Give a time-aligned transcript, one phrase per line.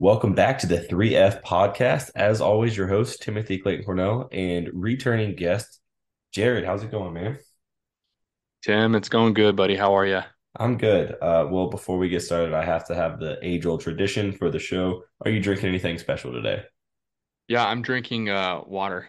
[0.00, 2.12] Welcome back to the 3F podcast.
[2.14, 5.80] As always, your host, Timothy Clayton Cornell, and returning guest,
[6.32, 6.64] Jarid.
[6.64, 7.40] How's it going, man?
[8.62, 9.74] Tim, it's going good, buddy.
[9.74, 10.20] How are you?
[10.56, 11.16] I'm good.
[11.20, 14.52] Uh, well, before we get started, I have to have the age old tradition for
[14.52, 15.02] the show.
[15.24, 16.62] Are you drinking anything special today?
[17.48, 19.08] Yeah, I'm drinking uh, water.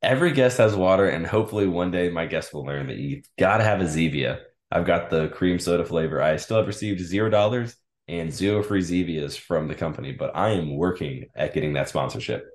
[0.00, 3.56] Every guest has water, and hopefully one day my guest will learn that you got
[3.56, 4.42] to have a Zevia.
[4.70, 6.22] I've got the cream soda flavor.
[6.22, 7.74] I still have received zero dollars
[8.08, 12.46] and zero free Zevias from the company, but I am working at getting that sponsorship.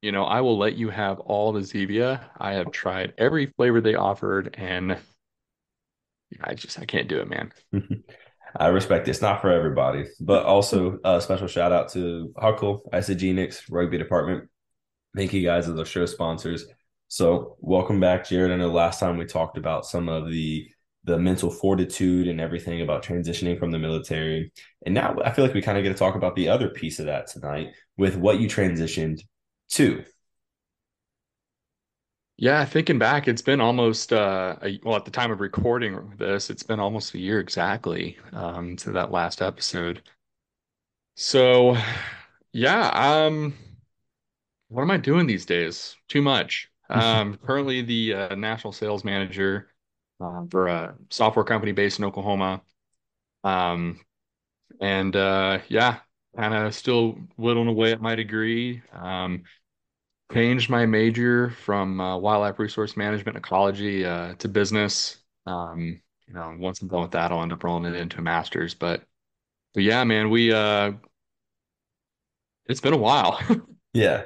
[0.00, 2.24] You know, I will let you have all the Zevia.
[2.38, 4.96] I have tried every flavor they offered, and
[6.42, 7.52] I just I can't do it, man.
[8.56, 9.12] I respect it.
[9.12, 14.48] It's not for everybody, but also a special shout out to Huckle, Isagenix, rugby department.
[15.16, 16.66] Thank you guys as our show sponsors.
[17.08, 18.52] So welcome back, Jarid.
[18.52, 20.68] I know last time we talked about some of the
[21.04, 24.52] the mental fortitude and everything about transitioning from the military.
[24.86, 26.98] And now I feel like we kind of get to talk about the other piece
[26.98, 29.22] of that tonight with what you transitioned
[29.70, 30.04] to.
[32.36, 36.50] Yeah, thinking back, it's been almost uh, a, well at the time of recording this,
[36.50, 40.02] it's been almost a year exactly um, to that last episode.
[41.14, 41.76] So,
[42.52, 43.54] yeah, um,
[44.68, 45.96] what am I doing these days?
[46.08, 46.68] Too much.
[46.90, 49.71] Um, currently the uh, national sales manager
[50.22, 52.62] uh, for a software company based in Oklahoma.
[53.44, 54.00] Um,
[54.80, 55.98] and uh, yeah,
[56.36, 58.82] kind of still whittling away at my degree.
[58.92, 59.44] Um,
[60.32, 65.18] changed my major from uh, wildlife resource management ecology uh, to business.
[65.46, 68.22] Um, you know, once I'm done with that, I'll end up rolling it into a
[68.22, 68.74] master's.
[68.74, 69.02] But,
[69.74, 70.92] but yeah, man, we uh,
[72.66, 73.38] it's been a while.
[73.92, 74.24] yeah.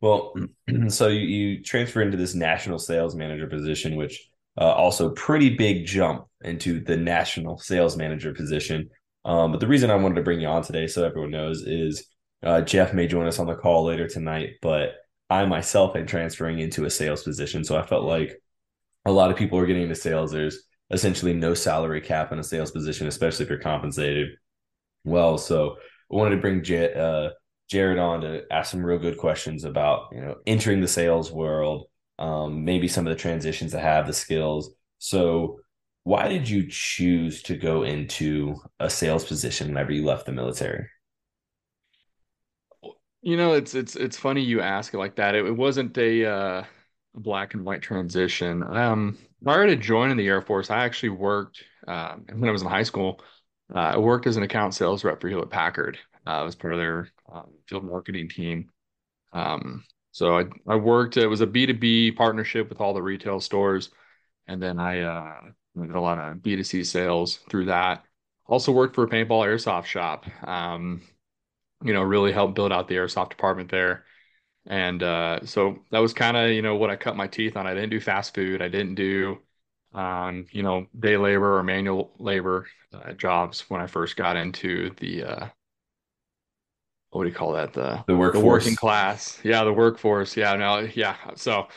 [0.00, 0.34] Well,
[0.88, 5.86] so you, you transfer into this national sales manager position, which uh, also pretty big
[5.86, 8.88] jump into the national sales manager position.
[9.24, 12.06] Um, but the reason I wanted to bring you on today, so everyone knows, is
[12.42, 14.94] uh, Jeff may join us on the call later tonight, but
[15.28, 17.64] I myself am transferring into a sales position.
[17.64, 18.40] So I felt like
[19.04, 20.32] a lot of people are getting into sales.
[20.32, 24.28] There's essentially no salary cap in a sales position, especially if you're compensated
[25.04, 25.38] well.
[25.38, 25.76] So
[26.12, 27.30] I wanted to bring J- uh,
[27.72, 31.86] Jarid on to ask some real good questions about you know entering the sales world,
[32.18, 34.70] um, maybe some of the transitions that have the skills.
[34.98, 35.60] So
[36.04, 40.86] why did you choose to go into a sales position whenever you left the military?
[43.22, 45.34] You know, it's it's it's funny you ask it like that.
[45.34, 46.64] It, it wasn't a uh,
[47.14, 48.62] black and white transition.
[48.62, 52.68] Um, prior to joining the Air Force, I actually worked uh, when I was in
[52.68, 53.20] high school.
[53.74, 55.98] Uh, I worked as an account sales rep for Hewlett Packard.
[56.24, 58.70] Uh, I was part of their um, field marketing team.
[59.32, 59.84] Um,
[60.16, 61.16] so I I worked.
[61.18, 63.90] It was a B two B partnership with all the retail stores,
[64.46, 65.40] and then I uh,
[65.76, 68.04] did a lot of B two C sales through that.
[68.46, 70.24] Also worked for a paintball airsoft shop.
[70.48, 71.02] Um,
[71.84, 74.04] you know, really helped build out the airsoft department there.
[74.64, 77.66] And uh, so that was kind of, you know, what I cut my teeth on.
[77.66, 78.62] I didn't do fast food.
[78.62, 79.38] I didn't do,
[79.92, 84.90] um, you know, day labor or manual labor uh, jobs when I first got into
[84.96, 85.46] the, uh,
[87.16, 87.72] what do you call that?
[87.72, 88.42] The, the workforce.
[88.42, 89.38] The working class.
[89.42, 90.36] Yeah, the workforce.
[90.36, 91.16] Yeah, no, yeah.
[91.34, 91.68] So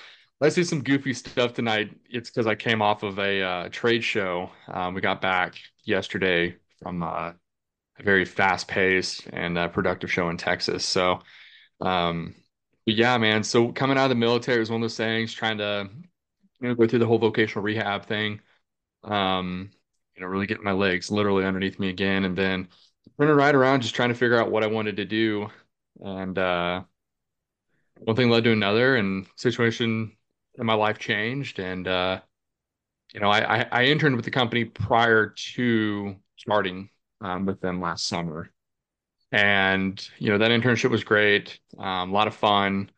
[0.41, 1.95] let's do some goofy stuff tonight.
[2.09, 4.49] It's because I came off of a uh, trade show.
[4.67, 7.31] Um, we got back yesterday from uh,
[7.99, 10.85] a very fast paced and uh, productive show in Texas.
[10.85, 11.19] So,
[11.81, 12.35] um,
[12.85, 13.43] yeah, man.
[13.43, 15.89] So coming out of the military was one of those things, trying to,
[16.61, 18.41] you know, go through the whole vocational rehab thing.
[19.03, 19.71] Um,
[20.15, 22.67] you know, really getting my legs literally underneath me again, and then
[23.19, 25.49] running right around, just trying to figure out what I wanted to do.
[26.01, 26.83] And uh,
[27.99, 30.13] one thing led to another, and situation
[30.57, 31.59] in my life changed.
[31.59, 32.21] And uh,
[33.13, 36.89] you know, I, I I interned with the company prior to starting
[37.21, 38.49] um, with them last summer.
[39.31, 42.89] And, you know, that internship was great, um, a lot of fun.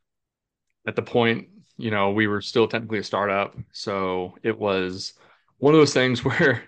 [0.87, 3.55] At the point, you know, we were still technically a startup.
[3.73, 5.13] So it was
[5.57, 6.63] one of those things where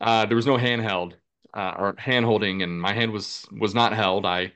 [0.00, 1.14] uh, there was no handheld
[1.54, 4.26] uh, or hand holding, and my hand was was not held.
[4.26, 4.52] I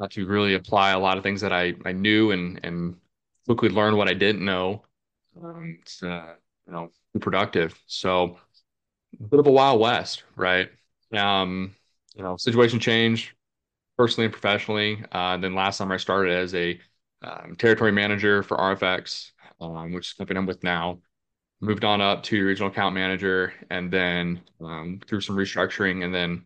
[0.00, 2.96] got to really apply a lot of things that I, I knew and and
[3.46, 4.84] quickly learn what I didn't know.
[5.42, 6.34] Um, it's, uh,
[6.66, 6.90] you know,
[7.20, 7.78] productive.
[7.86, 8.38] So
[9.20, 10.70] a bit of a wild west, right?
[11.12, 11.74] Um,
[12.14, 13.32] you know, situation changed
[13.96, 15.04] personally and professionally.
[15.12, 16.80] Uh, then last summer I started as a
[17.22, 20.98] um, territory manager for RFX, um, which is company I'm with now.
[21.62, 26.44] Moved on up to regional account manager, and then um, through some restructuring, and then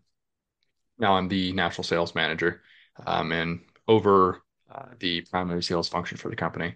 [0.99, 2.61] now I'm the national sales manager
[3.07, 6.75] um, and over uh, the primary sales function for the company.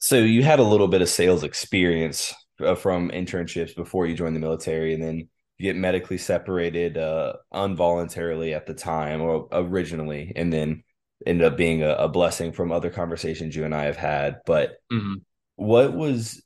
[0.00, 4.34] So you had a little bit of sales experience uh, from internships before you joined
[4.34, 5.28] the military, and then
[5.58, 10.82] you get medically separated uh, involuntarily at the time or originally, and then
[11.24, 14.40] ended up being a, a blessing from other conversations you and I have had.
[14.44, 15.14] But hmm
[15.54, 16.42] what was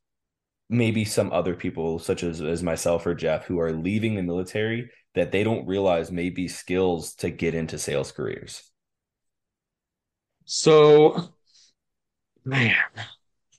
[0.69, 4.91] maybe some other people, such as as myself or Jeff, who are leaving the military
[5.15, 8.71] that they don't realize may be skills to get into sales careers?
[10.45, 11.31] So,
[12.45, 12.77] man,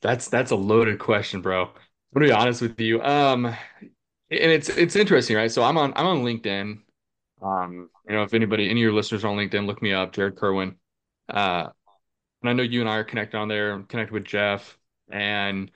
[0.01, 1.63] that's that's a loaded question, bro.
[1.65, 1.71] I'm
[2.13, 3.01] gonna be honest with you.
[3.01, 5.51] Um, and it's it's interesting, right?
[5.51, 6.79] So I'm on I'm on LinkedIn.
[7.41, 10.13] Um, you know, if anybody, any of your listeners are on LinkedIn, look me up,
[10.13, 10.75] Jarid Kerwin.
[11.29, 11.67] Uh,
[12.41, 13.71] and I know you and I are connected on there.
[13.71, 14.77] I'm connected with Jeff,
[15.11, 15.71] and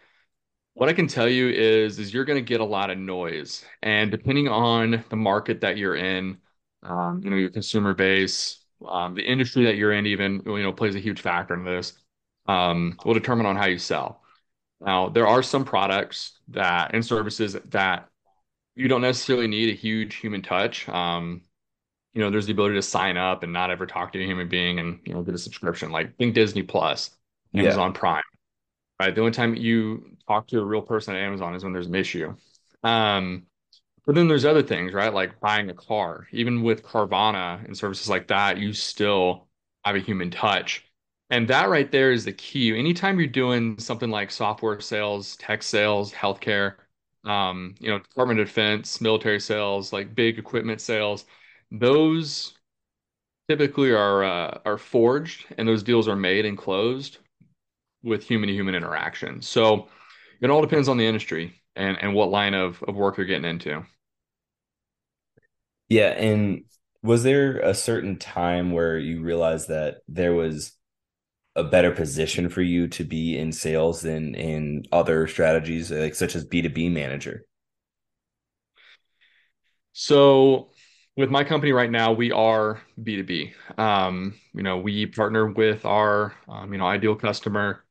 [0.73, 3.65] what I can tell you is is you're going to get a lot of noise,
[3.81, 6.37] and depending on the market that you're in,
[6.83, 10.73] um, you know, your consumer base, um, the industry that you're in, even you know,
[10.73, 11.93] plays a huge factor in this.
[12.47, 14.23] Um, will determine on how you sell.
[14.81, 18.09] Now, there are some products that and services that
[18.75, 20.89] you don't necessarily need a huge human touch.
[20.89, 21.43] Um,
[22.13, 24.49] you know, there's the ability to sign up and not ever talk to a human
[24.49, 25.91] being and, you know, get a subscription.
[25.91, 27.11] Like think Disney Plus,
[27.53, 27.61] Yeah.
[27.61, 28.23] Amazon Prime,
[29.01, 29.15] right?
[29.15, 31.95] The only time you talk to a real person at Amazon is when there's an
[31.95, 32.35] issue.
[32.83, 33.47] Um,
[34.05, 35.11] but then there's other things, right?
[35.11, 36.27] Like buying a car.
[36.31, 39.47] Even with Carvana and services like that, you still
[39.83, 40.85] have a human touch.
[41.31, 42.77] And that right there is the key.
[42.77, 46.75] Anytime you're doing something like software sales, tech sales, healthcare,
[47.23, 51.25] um, you know, Department of Defense, military sales, like big equipment sales,
[51.71, 52.53] those
[53.49, 57.17] typically are uh, are forged and those deals are made and closed
[58.03, 59.41] with human to human interaction.
[59.41, 59.89] So
[60.41, 63.49] it all depends on the industry and and what line of, of work you're getting
[63.49, 63.85] into.
[65.89, 66.09] Yeah.
[66.09, 66.63] And
[67.03, 70.73] was there a certain time where you realized that there was
[71.55, 76.35] a better position for you to be in sales than in other strategies, like such
[76.35, 77.45] as B2B manager?
[79.93, 80.69] So
[81.17, 83.53] with my company right now, we are B2B.
[83.77, 87.83] Um, you know, we partner with our um, you know, ideal customer,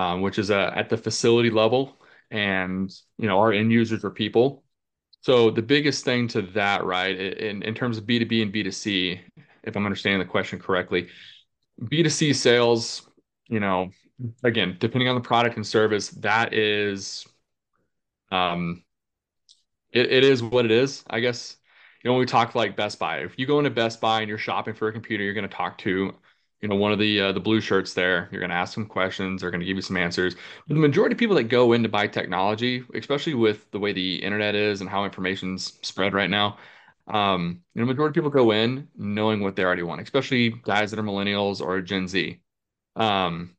[0.00, 2.00] um, which is uh, at the facility level,
[2.30, 4.64] and you know, our end users are people.
[5.22, 9.20] So the biggest thing to that, right, in in terms of B2B and B2C,
[9.64, 11.08] if I'm understanding the question correctly,
[11.88, 13.02] B2C sales,
[13.48, 13.90] you know,
[14.44, 17.26] again, depending on the product and service, that is
[18.32, 18.82] um
[19.92, 21.56] it, it is what it is, I guess.
[22.02, 24.28] You know, when we talk like Best Buy, if you go into Best Buy and
[24.28, 26.14] you're shopping for a computer, you're going to talk to,
[26.60, 28.28] you know, one of the uh, the blue shirts there.
[28.30, 29.40] You're going to ask some questions.
[29.40, 30.34] They're going to give you some answers.
[30.68, 33.92] But the majority of people that go in to buy technology, especially with the way
[33.92, 36.58] the internet is and how information's spread right now,
[37.08, 40.90] um, you know, majority of people go in knowing what they already want, especially guys
[40.90, 42.38] that are millennials or Gen Z.
[42.96, 43.56] Um,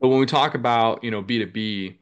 [0.00, 1.98] but when we talk about, you know, B2B,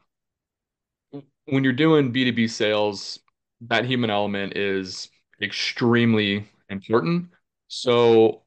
[1.47, 3.19] when you're doing B2B sales,
[3.63, 5.09] that human element is
[5.43, 7.29] extremely important.
[7.69, 8.43] So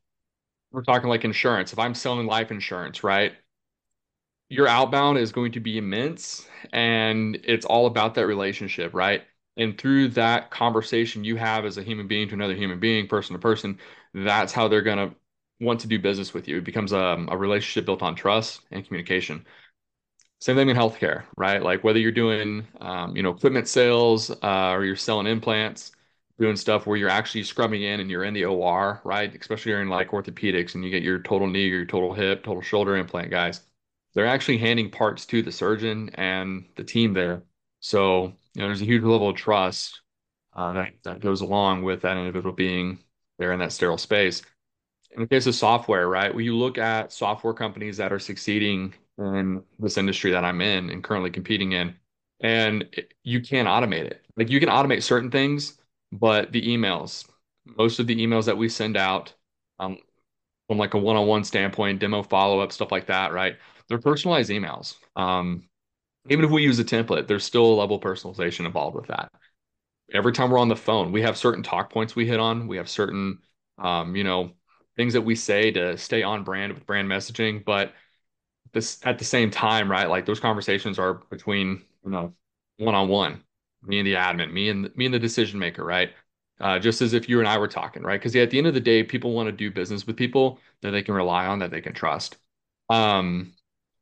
[0.72, 1.74] we're talking like insurance.
[1.74, 3.34] If I'm selling life insurance, right?
[4.50, 9.24] Your outbound is going to be immense and it's all about that relationship, right?
[9.58, 13.34] And through that conversation you have as a human being to another human being, person
[13.34, 13.80] to person,
[14.14, 15.16] that's how they're going to
[15.62, 16.58] want to do business with you.
[16.58, 19.46] It becomes a, a relationship built on trust and communication.
[20.40, 21.62] Same thing in healthcare, right?
[21.62, 25.92] Like whether you're doing, um, you know, equipment sales, uh, or you're selling implants,
[26.40, 29.36] doing stuff where you're actually scrubbing in and you're in the OR, right?
[29.40, 32.96] Especially during like orthopedics and you get your total knee, your total hip, total shoulder
[32.98, 33.62] implant guys.
[34.14, 37.44] They're actually handing parts to the surgeon and the team there.
[37.80, 40.02] So, you know, there's a huge level of trust
[40.56, 43.00] uh, that that goes along with that individual being
[43.40, 44.42] there in that sterile space.
[45.12, 46.34] In the case of software, right?
[46.34, 50.90] When you look at software companies that are succeeding in this industry that I'm in
[50.90, 51.96] and currently competing in,
[52.42, 52.86] and
[53.24, 54.26] you can't automate it.
[54.36, 55.81] Like you can automate certain things,
[56.12, 57.26] but the emails,
[57.66, 59.34] most of the emails that we send out,
[59.80, 59.98] um,
[60.68, 63.58] from like a one-on-one standpoint, demo follow-up, stuff like that, right?
[63.88, 64.96] They're personalized emails.
[65.16, 65.68] Um,
[66.30, 69.32] even if we use a template, there's still a level of personalization involved with that
[70.14, 72.68] every time we're on the phone, we have certain talk points we hit on.
[72.68, 73.40] We have certain,
[73.78, 74.52] um, you know,
[74.96, 77.64] things that we say to stay on brand with brand messaging.
[77.64, 77.94] But
[78.74, 80.10] this at the same time, right?
[80.10, 82.34] Like those conversations are between, you know,
[82.78, 83.44] one on one,
[83.84, 86.12] me and the admin, me and me and the decision maker, right?
[86.60, 88.20] Uh, just as if you and I were talking, right?
[88.20, 90.92] Because at the end of the day, people want to do business with people that
[90.92, 92.38] they can rely on, that they can trust.
[92.90, 93.54] Um,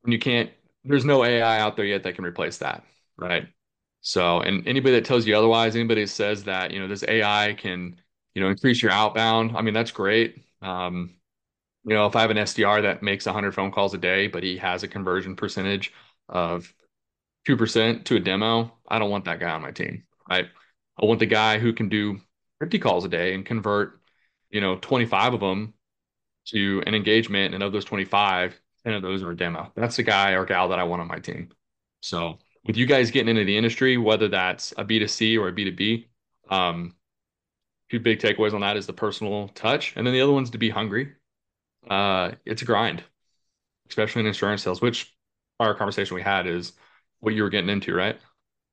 [0.04, 0.52] and you can't,
[0.84, 2.84] there's no AI out there yet that can replace that,
[3.18, 3.48] right?
[4.02, 7.54] So, and anybody that tells you otherwise, anybody that says that, you know, this AI
[7.58, 8.00] can,
[8.34, 10.44] you know, increase your outbound, I mean, that's great.
[10.62, 11.16] Um,
[11.86, 14.44] you know, if I have an SDR that makes 100 phone calls a day, but
[14.44, 15.94] he has a conversion percentage
[16.28, 16.74] of
[17.48, 20.48] 2% to a demo, I don't want that guy on my team, right?
[21.02, 22.20] I want the guy who can do
[22.60, 24.02] 50 calls a day and convert,
[24.50, 25.74] you know, 25 of them
[26.48, 27.54] to an engagement.
[27.54, 29.72] And of those 25, 10 of those are a demo.
[29.76, 31.50] That's the guy or gal that I want on my team.
[32.02, 36.08] So with you guys getting into the industry, whether that's a B2C or a B2B,
[36.50, 36.96] um,
[37.90, 39.94] two big takeaways on that is the personal touch.
[39.96, 41.14] And then the other one's to be hungry.
[41.90, 43.04] Uh, it's a grind,
[43.90, 45.16] especially in insurance sales, which
[45.60, 46.74] our conversation we had is
[47.20, 48.18] what you were getting into, right?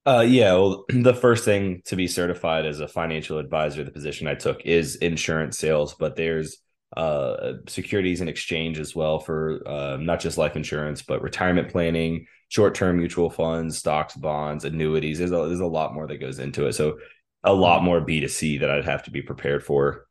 [0.07, 0.53] Uh, yeah.
[0.53, 4.65] Well, the first thing to be certified as a financial advisor, the position I took
[4.65, 6.59] is insurance sales, but there's
[6.97, 12.27] uh, securities and exchange as well for uh, not just life insurance, but retirement planning,
[12.49, 15.19] short term mutual funds, stocks, bonds, annuities.
[15.19, 16.75] There's a, there's a lot more that goes into it.
[16.75, 16.99] So,
[17.45, 20.07] a lot more B2C that I'd have to be prepared for.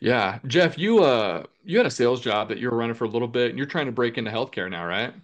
[0.00, 0.38] Yeah.
[0.46, 3.28] Jeff, you uh you had a sales job that you were running for a little
[3.28, 5.14] bit and you're trying to break into healthcare now, right?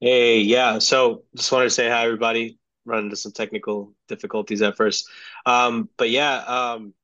[0.00, 0.78] Hey, yeah.
[0.78, 2.58] So just wanted to say hi, everybody.
[2.84, 5.08] Run into some technical difficulties at first.
[5.46, 6.94] Um, but yeah, um,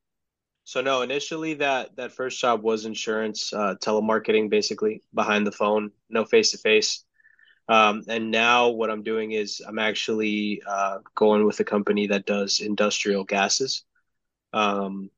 [0.64, 5.92] so no, initially that that first job was insurance, uh, telemarketing, basically behind the phone,
[6.10, 7.04] no face to face.
[7.68, 12.26] Um, and now what I'm doing is I'm actually uh, going with a company that
[12.26, 13.84] does industrial gases.
[14.52, 15.10] Um,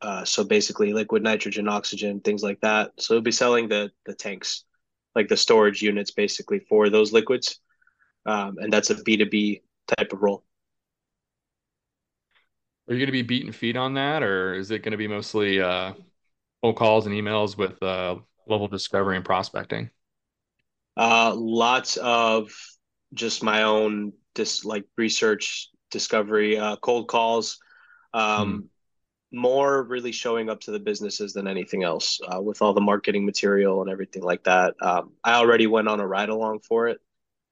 [0.00, 2.92] uh, so basically liquid nitrogen, oxygen, things like that.
[2.98, 4.64] So we'll be selling the the tanks,
[5.18, 7.60] like the storage units, basically for those liquids.
[8.24, 9.62] Um, and that's a B2B
[9.96, 10.44] type of role.
[12.88, 15.08] Are you going to be beating feet on that, or is it going to be
[15.08, 15.92] mostly uh,
[16.62, 19.90] phone calls and emails with uh, level discovery and prospecting?
[20.96, 22.50] Uh, lots of
[23.14, 27.58] just my own just like research, discovery, uh, cold calls,
[28.14, 28.66] um, hmm.
[29.32, 33.26] More really showing up to the businesses than anything else uh, with all the marketing
[33.26, 34.74] material and everything like that.
[34.80, 36.98] Um, I already went on a ride along for it,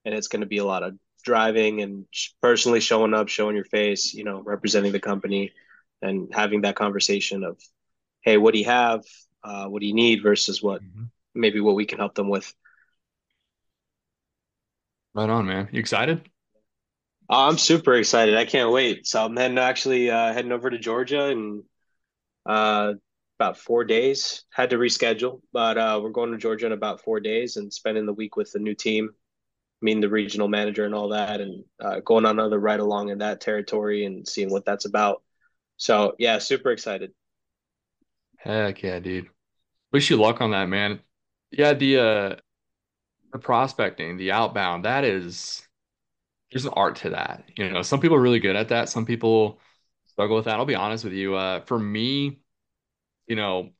[0.05, 2.05] and it's going to be a lot of driving and
[2.41, 5.51] personally showing up, showing your face, you know, representing the company
[6.01, 7.59] and having that conversation of,
[8.21, 9.03] hey, what do you have?
[9.43, 11.03] Uh, what do you need versus what mm-hmm.
[11.35, 12.53] maybe what we can help them with.
[15.13, 15.69] Right on, man.
[15.71, 16.29] You excited?
[17.29, 18.35] Uh, I'm super excited.
[18.35, 19.05] I can't wait.
[19.05, 21.63] So I'm heading actually uh, heading over to Georgia in
[22.45, 22.93] uh,
[23.39, 24.45] about four days.
[24.49, 28.05] Had to reschedule, but uh, we're going to Georgia in about four days and spending
[28.05, 29.09] the week with the new team
[29.81, 33.19] meeting the regional manager and all that, and uh, going on another ride along in
[33.19, 35.21] that territory and seeing what that's about.
[35.77, 37.11] So yeah, super excited.
[38.37, 39.29] Heck yeah, dude.
[39.91, 40.99] Wish you luck on that, man.
[41.51, 42.35] Yeah, the uh
[43.31, 45.66] the prospecting, the outbound, that is
[46.51, 47.45] there's an art to that.
[47.57, 48.89] You know, some people are really good at that.
[48.89, 49.59] Some people
[50.07, 50.55] struggle with that.
[50.57, 51.35] I'll be honest with you.
[51.35, 52.39] Uh for me,
[53.27, 53.71] you know,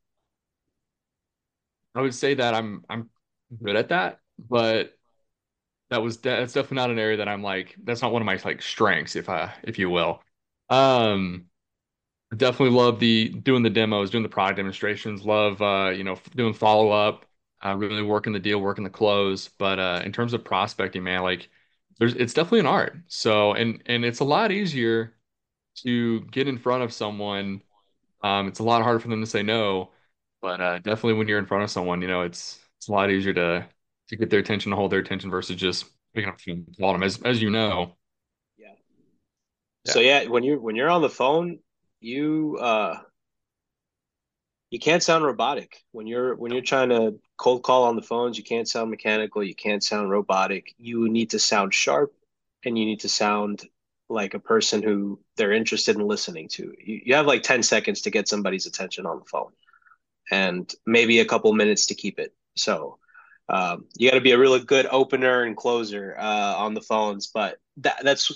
[1.95, 3.09] I would say that I'm I'm
[3.63, 4.93] good at that, but
[5.91, 8.39] that was that's definitely not an area that I'm like that's not one of my
[8.45, 10.23] like strengths if I if you will.
[10.69, 11.47] Um
[12.35, 16.53] definitely love the doing the demos, doing the product demonstrations, love uh you know doing
[16.55, 17.25] follow up,
[17.65, 21.23] uh really working the deal, working the close, but uh in terms of prospecting, man,
[21.23, 21.49] like
[21.99, 22.97] there's it's definitely an art.
[23.07, 25.15] So and and it's a lot easier
[25.83, 27.61] to get in front of someone.
[28.23, 29.91] Um it's a lot harder for them to say no,
[30.41, 33.11] but uh definitely when you're in front of someone, you know, it's it's a lot
[33.11, 33.67] easier to
[34.09, 37.21] to get their attention, to hold their attention versus just picking up the bottom, as
[37.23, 37.97] as you know.
[38.57, 38.73] Yeah.
[39.85, 39.93] yeah.
[39.93, 41.59] So yeah, when you when you're on the phone,
[41.99, 42.99] you uh
[44.69, 48.37] you can't sound robotic when you're when you're trying to cold call on the phones
[48.37, 52.13] you can't sound mechanical you can't sound robotic you need to sound sharp
[52.65, 53.63] and you need to sound
[54.09, 58.01] like a person who they're interested in listening to you, you have like 10 seconds
[58.01, 59.51] to get somebody's attention on the phone
[60.31, 62.97] and maybe a couple minutes to keep it so
[63.49, 67.27] um, you got to be a really good opener and closer uh, on the phones.
[67.27, 68.31] But that, that's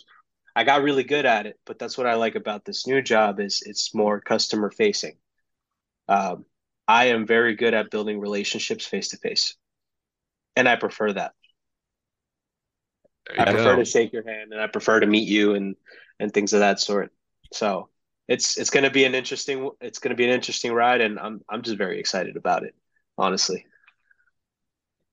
[0.56, 1.60] I got really good at it.
[1.66, 5.18] But that's what I like about this new job is it's more customer facing.
[6.12, 6.46] Um,
[6.88, 9.56] I am very good at building relationships face to face,
[10.56, 11.34] and I prefer that.
[13.38, 15.76] I prefer to shake your hand, and I prefer to meet you, and
[16.20, 17.12] and things of that sort.
[17.54, 17.90] So
[18.28, 21.20] it's it's going to be an interesting it's going to be an interesting ride, and
[21.20, 22.76] I'm I'm just very excited about it,
[23.18, 23.66] honestly.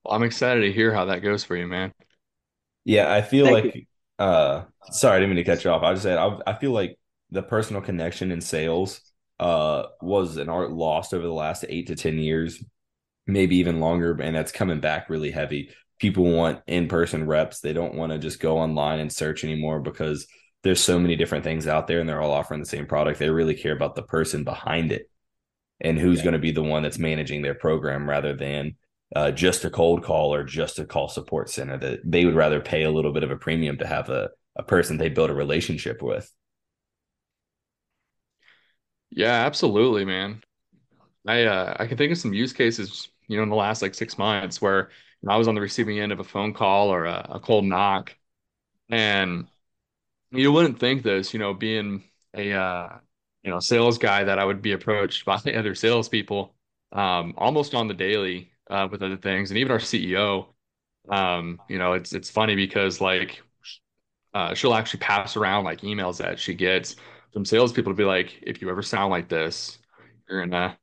[0.03, 1.93] Well, I'm excited to hear how that goes for you, man.
[2.85, 3.85] Yeah, I feel Thank like you.
[4.19, 5.83] uh sorry, I didn't mean to cut you off.
[5.83, 6.97] I just said I, I feel like
[7.31, 9.01] the personal connection in sales
[9.39, 12.63] uh was an art lost over the last eight to ten years,
[13.27, 15.69] maybe even longer, and that's coming back really heavy.
[15.99, 17.59] People want in-person reps.
[17.59, 20.27] They don't want to just go online and search anymore because
[20.63, 23.19] there's so many different things out there and they're all offering the same product.
[23.19, 25.09] They really care about the person behind it
[25.81, 26.25] and who's yeah.
[26.25, 28.75] going to be the one that's managing their program rather than
[29.15, 32.59] uh, just a cold call or just a call support center that they would rather
[32.59, 35.35] pay a little bit of a premium to have a, a person they build a
[35.35, 36.31] relationship with
[39.11, 40.43] Yeah, absolutely, man.
[41.27, 43.95] I uh, I can think of some use cases, you know, in the last like
[43.95, 46.89] six months where you know, I was on the receiving end of a phone call
[46.89, 48.15] or a, a cold knock,
[48.89, 49.47] and
[50.31, 52.03] you wouldn't think this, you know, being
[52.35, 52.99] a uh,
[53.43, 56.55] you know sales guy that I would be approached by other salespeople
[56.93, 60.55] um, almost on the daily uh, with other things, and even our CEO.
[61.09, 63.41] Um, you know, it's it's funny because like
[64.33, 66.95] uh, she'll actually pass around like emails that she gets
[67.33, 69.79] from salespeople to be like, if you ever sound like this,
[70.29, 70.77] you're gonna,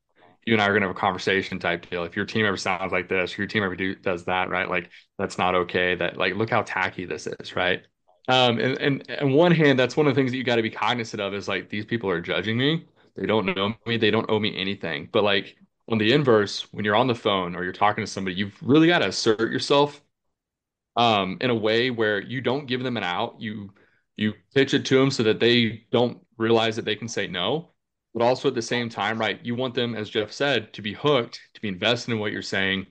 [0.44, 2.04] you and I are gonna have a conversation type deal.
[2.04, 4.68] If your team ever sounds like this, your team ever do does that, right?
[4.68, 5.94] Like that's not okay.
[5.94, 7.82] That like look how tacky this is, right?
[8.28, 10.62] Um, and and on one hand, that's one of the things that you got to
[10.62, 12.86] be cognizant of is like these people are judging me.
[13.16, 13.96] They don't know me.
[13.96, 15.08] They don't owe me anything.
[15.12, 15.56] But like
[15.88, 18.88] on the inverse, when you're on the phone or you're talking to somebody, you've really
[18.88, 20.02] got to assert yourself
[20.96, 23.40] um, in a way where you don't give them an out.
[23.40, 23.72] You
[24.16, 27.70] you pitch it to them so that they don't realize that they can say no,
[28.14, 29.38] but also at the same time, right?
[29.44, 32.42] You want them, as Jeff said, to be hooked, to be invested in what you're
[32.42, 32.86] saying.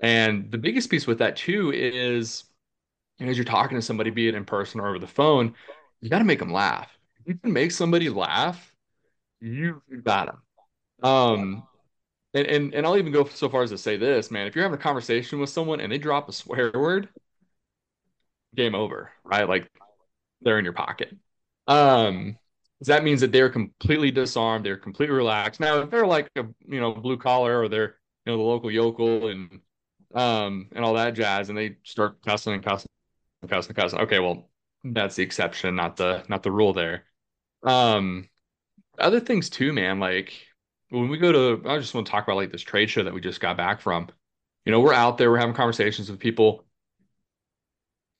[0.00, 2.44] And the biggest piece with that too is,
[3.18, 5.54] you know, as you're talking to somebody, be it in person or over the phone,
[6.00, 6.90] you got to make them laugh.
[7.24, 8.74] You can make somebody laugh,
[9.40, 10.38] you got them.
[11.08, 11.66] Um,
[12.34, 14.46] and, and and I'll even go so far as to say this, man.
[14.46, 17.08] If you're having a conversation with someone and they drop a swear word,
[18.54, 19.48] game over, right?
[19.48, 19.70] Like
[20.44, 21.14] they're in your pocket.
[21.66, 22.36] Um,
[22.80, 25.60] that means that they're completely disarmed, they're completely relaxed.
[25.60, 27.96] Now, if they're like a you know blue collar or they're
[28.26, 29.60] you know the local yokel and
[30.14, 32.88] um and all that jazz, and they start cussing and cussing
[33.42, 34.00] and cussing and cussing.
[34.00, 34.50] Okay, well
[34.84, 37.04] that's the exception, not the not the rule there.
[37.62, 38.28] Um,
[38.98, 40.00] other things too, man.
[40.00, 40.32] Like
[40.90, 43.14] when we go to, I just want to talk about like this trade show that
[43.14, 44.08] we just got back from.
[44.64, 46.64] You know, we're out there, we're having conversations with people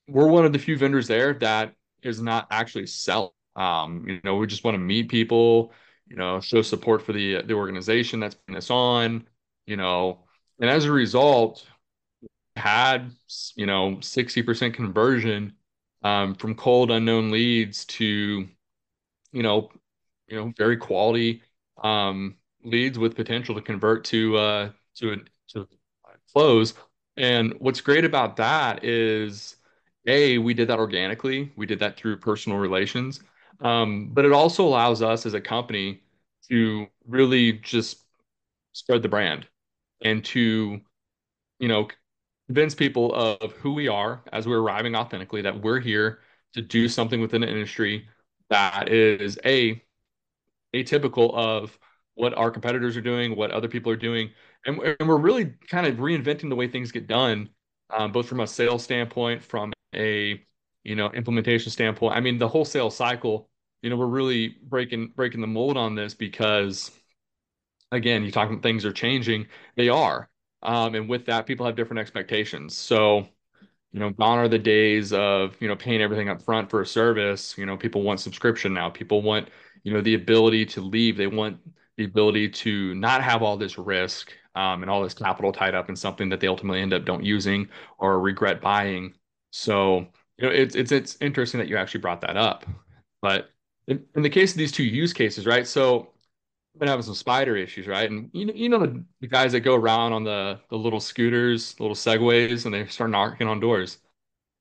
[0.09, 3.31] we're one of the few vendors there that is not actually selling.
[3.57, 5.73] Um, you know, we just want to meet people,
[6.09, 9.27] you know, show support for the the organization that's putting this on,
[9.67, 10.25] you know,
[10.61, 11.67] and as a result,
[12.57, 13.11] had
[13.57, 15.55] you know 60% conversion
[16.03, 18.49] um, from cold unknown leads to
[19.33, 19.71] you know
[20.29, 21.43] you know very quality
[21.83, 25.17] um, leads with potential to convert to uh, to a,
[25.49, 25.69] to
[26.33, 26.75] close.
[27.17, 29.57] And what's great about that is
[30.07, 31.53] a, we did that organically.
[31.57, 33.21] We did that through personal relations.
[33.61, 36.03] Um, but it also allows us as a company
[36.49, 38.05] to really just
[38.73, 39.47] spread the brand
[40.03, 40.81] and to,
[41.59, 41.89] you know,
[42.47, 46.21] convince people of who we are as we're arriving authentically, that we're here
[46.55, 48.09] to do something within an industry
[48.51, 49.81] that is a
[50.75, 51.79] atypical of
[52.15, 54.31] what our competitors are doing, what other people are doing.
[54.67, 57.49] And, and we're really kind of reinventing the way things get done,
[57.91, 60.45] um, both from a sales standpoint, from a
[60.85, 62.17] you know implementation standpoint.
[62.17, 63.49] I mean, the wholesale cycle.
[63.83, 66.93] You know, we're really breaking breaking the mold on this because,
[67.91, 69.47] again, you talking things are changing.
[69.77, 70.29] They are,
[70.63, 72.77] um, and with that, people have different expectations.
[72.77, 73.29] So,
[73.93, 76.87] you know, gone are the days of you know paying everything up front for a
[76.87, 77.57] service.
[77.59, 78.91] You know, people want subscription now.
[78.91, 79.49] People want
[79.85, 81.17] you know the ability to leave.
[81.17, 81.59] They want
[81.97, 85.89] the ability to not have all this risk um, and all this capital tied up
[85.89, 89.15] in something that they ultimately end up don't using or regret buying.
[89.53, 92.67] So, you know, it's it's it's interesting that you actually brought that up.
[93.23, 93.51] But
[93.89, 95.67] in, in the case of these two use cases, right?
[95.69, 96.13] So
[96.75, 98.11] I've been having some spider issues, right?
[98.11, 101.01] And you know, you know the, the guys that go around on the the little
[101.01, 103.99] scooters, little segways, and they start knocking on doors.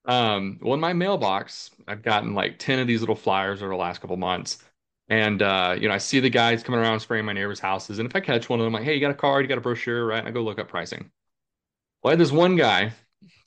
[0.06, 3.78] Um, well, in my mailbox, I've gotten like 10 of these little flyers over the
[3.78, 4.64] last couple months.
[5.10, 8.00] And uh, you know, I see the guys coming around spraying my neighbors' houses.
[8.00, 9.50] And if I catch one of them, I'm like, hey, you got a card, you
[9.50, 10.20] got a brochure, right?
[10.20, 11.12] And I go look up pricing.
[12.04, 12.94] Well, I had this one guy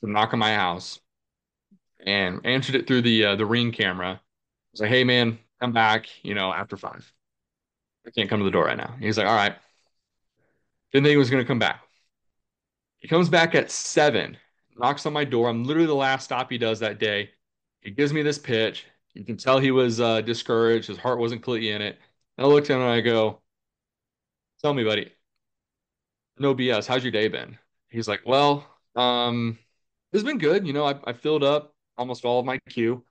[0.03, 1.01] knock on my house
[2.05, 4.13] and answered it through the uh, the ring camera.
[4.13, 4.21] I
[4.73, 6.07] was like, "Hey, man, come back.
[6.23, 7.13] You know, after five.
[8.07, 9.57] I can't come to the door right now." He's like, "All right."
[10.93, 11.83] Didn't think he was to come back.
[12.99, 14.37] He comes back at seven,
[14.77, 15.49] knocks on my door.
[15.49, 17.31] I'm literally the last stop he does that day.
[17.83, 18.87] He gives me this pitch.
[19.13, 20.89] You can tell he was uh, discouraged.
[20.89, 21.99] His heart wasn't completely in it.
[22.39, 23.43] And I looked at him and I go,
[24.61, 25.13] "Tell me, buddy.
[26.39, 26.87] No BS.
[26.87, 29.59] How's your day been?" He's like, "Well, um,
[30.13, 30.67] it's been good.
[30.67, 33.05] You know, I, I filled up almost all of my queue,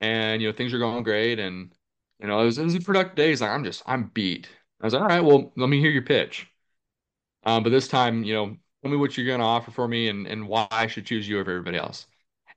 [0.00, 1.72] and you know things are going great, and
[2.20, 3.30] you know it was, it was a productive day.
[3.30, 4.48] He's like, I'm just I'm beat.
[4.82, 6.48] I was like, all right, well, let me hear your pitch.
[7.44, 10.08] Um, but this time, you know, tell me what you're going to offer for me
[10.08, 12.06] and and why I should choose you over everybody else.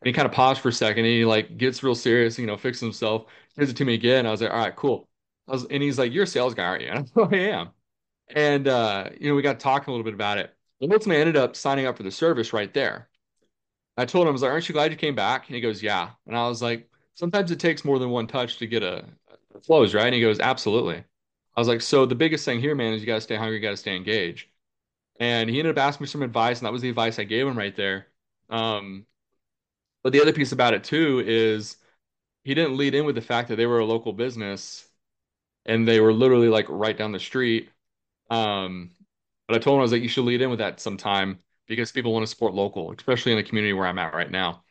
[0.02, 2.48] And he kind of paused for a second, and he like gets real serious, you
[2.48, 4.26] know, fixes himself, gives it to me again.
[4.26, 5.10] I was like, all right, cool.
[5.48, 6.90] I was, and he's like, you're a sales guy, aren't you?
[6.90, 7.70] And I'm like, I am.
[8.30, 10.56] And uh, you know, we got talking a little bit about it.
[10.82, 13.10] And ultimately, I ended up signing up for the service right there.
[14.02, 15.48] I told him, I was like, aren't you glad you came back?
[15.48, 16.12] And he goes, yeah.
[16.28, 19.06] And I was like, sometimes it takes more than one touch to get a,
[19.56, 20.06] a close, right?
[20.08, 20.98] And he goes, absolutely.
[20.98, 23.58] I was like, so the biggest thing here, man, is you got to stay hungry,
[23.58, 24.48] you got to stay engaged.
[25.20, 27.46] And he ended up asking me some advice, and that was the advice I gave
[27.46, 28.08] him right there.
[28.50, 29.06] Um,
[30.04, 31.78] but the other piece about it too is
[32.44, 34.88] he didn't lead in with the fact that they were a local business
[35.66, 37.70] and they were literally like right down the street.
[38.30, 38.92] Um,
[39.48, 41.40] but I told him I was like, you should lead in with that sometime
[41.72, 44.62] because people want to support local, especially in the community where I'm at right now.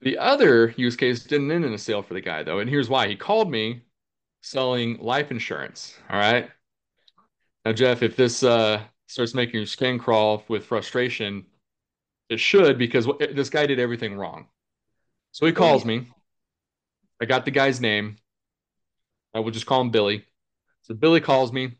[0.00, 2.88] The other use case didn't end in a sale for the guy though, and here's
[2.88, 3.08] why.
[3.08, 3.82] He called me
[4.42, 5.98] selling life insurance.
[6.08, 6.48] All right.
[7.64, 11.46] Now, Jeff, if this uh, starts making your skin crawl with frustration,
[12.28, 14.46] it should because this guy did everything wrong.
[15.32, 16.06] So he calls me.
[17.20, 18.18] I got the guy's name.
[19.34, 20.26] I will just call him Billy.
[20.82, 21.76] So Billy calls me.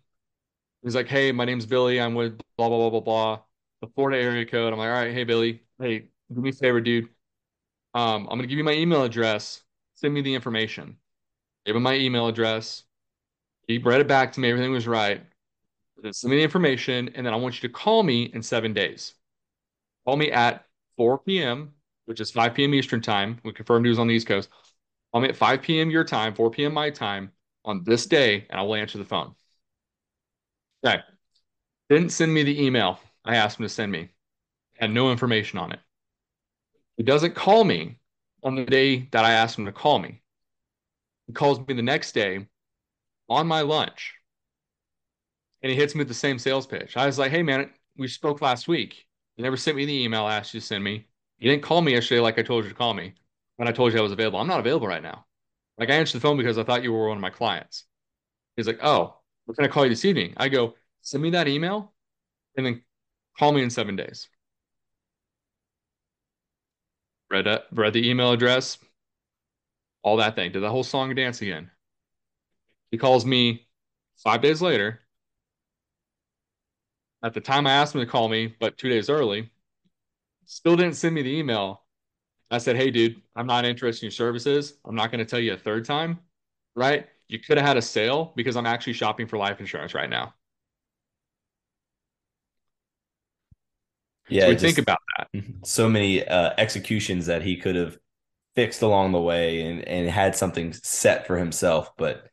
[0.82, 2.00] He's like, "Hey, my name's Billy.
[2.00, 3.40] I'm with blah blah blah blah blah,
[3.82, 6.80] the Florida area code." I'm like, "All right, hey Billy, hey, do me a favor,
[6.80, 7.10] dude.
[7.94, 9.62] Um, I'm gonna give you my email address.
[9.94, 10.98] Send me the information."
[11.66, 12.84] Gave him my email address.
[13.68, 14.50] He read it back to me.
[14.50, 15.24] Everything was right.
[16.10, 19.14] Send me the information, and then I want you to call me in seven days.
[20.04, 20.66] Call me at
[20.96, 21.74] 4 p.m.,
[22.06, 22.74] which is 5 p.m.
[22.74, 23.40] Eastern time.
[23.44, 24.48] We confirmed news on the East Coast.
[25.12, 25.90] Call me at 5 p.m.
[25.90, 26.74] your time, 4 p.m.
[26.74, 27.30] my time
[27.64, 29.34] on this day, and I will answer the phone.
[30.84, 31.00] Okay.
[31.88, 34.10] Didn't send me the email I asked him to send me.
[34.74, 35.80] Had no information on it.
[36.96, 37.98] He doesn't call me
[38.42, 40.22] on the day that I asked him to call me.
[41.26, 42.46] He calls me the next day
[43.28, 44.14] on my lunch
[45.62, 46.96] and he hits me with the same sales pitch.
[46.96, 49.06] I was like, hey, man, we spoke last week.
[49.36, 51.06] You never sent me the email I asked you to send me.
[51.38, 53.14] You didn't call me yesterday like I told you to call me
[53.56, 54.40] when I told you I was available.
[54.40, 55.24] I'm not available right now.
[55.78, 57.84] Like I answered the phone because I thought you were one of my clients.
[58.56, 60.34] He's like, oh, what can I call you this evening?
[60.36, 61.92] I go, send me that email
[62.56, 62.82] and then
[63.38, 64.28] call me in seven days.
[67.30, 68.78] Read, read the email address,
[70.02, 70.52] all that thing.
[70.52, 71.70] Did the whole song and dance again.
[72.90, 73.66] He calls me
[74.22, 75.00] five days later.
[77.22, 79.50] At the time I asked him to call me, but two days early,
[80.46, 81.84] still didn't send me the email.
[82.50, 84.74] I said, Hey, dude, I'm not interested in your services.
[84.84, 86.18] I'm not going to tell you a third time,
[86.74, 87.08] right?
[87.28, 90.34] You could have had a sale because I'm actually shopping for life insurance right now.
[94.32, 95.42] Yeah, so think about that.
[95.64, 97.98] So many uh, executions that he could have
[98.54, 102.28] fixed along the way and, and had something set for himself, but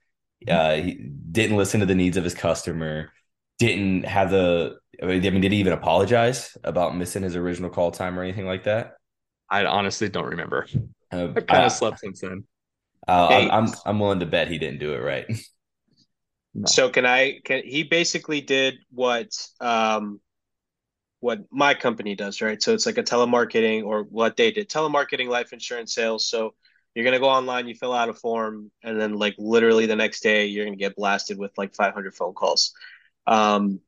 [0.47, 0.81] mm-hmm.
[0.81, 3.11] uh, he didn't listen to the needs of his customer,
[3.57, 8.17] didn't have the, I mean, did he even apologize about missing his original call time
[8.17, 8.95] or anything like that?
[9.49, 10.67] I honestly don't remember.
[11.11, 12.45] Uh, I kind of slept since then.
[13.07, 15.25] Uh, hey, I'm, I'm, I'm willing to bet he didn't do it right.
[16.53, 16.65] no.
[16.65, 17.39] So can I?
[17.43, 20.19] Can he basically did what um,
[21.19, 22.61] what my company does, right?
[22.61, 26.25] So it's like a telemarketing or what they did, telemarketing life insurance sales.
[26.25, 26.53] So
[26.95, 29.95] you're going to go online, you fill out a form, and then like literally the
[29.95, 32.73] next day, you're going to get blasted with like 500 phone calls.
[33.27, 33.79] Um,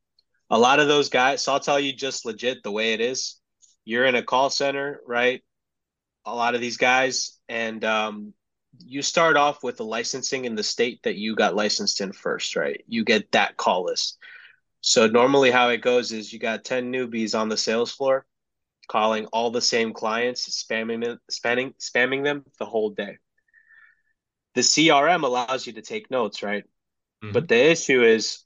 [0.50, 3.36] a lot of those guys, so I'll tell you just legit the way it is.
[3.84, 5.42] You're in a call center, right?
[6.24, 8.34] A lot of these guys, and um,
[8.78, 12.54] you start off with the licensing in the state that you got licensed in first,
[12.54, 12.82] right?
[12.86, 14.18] You get that call list.
[14.82, 18.26] So normally how it goes is you got 10 newbies on the sales floor
[18.88, 23.16] calling all the same clients, spamming them, spamming, spamming them the whole day.
[24.54, 26.64] The CRM allows you to take notes, right?
[27.22, 27.32] Mm-hmm.
[27.32, 28.44] But the issue is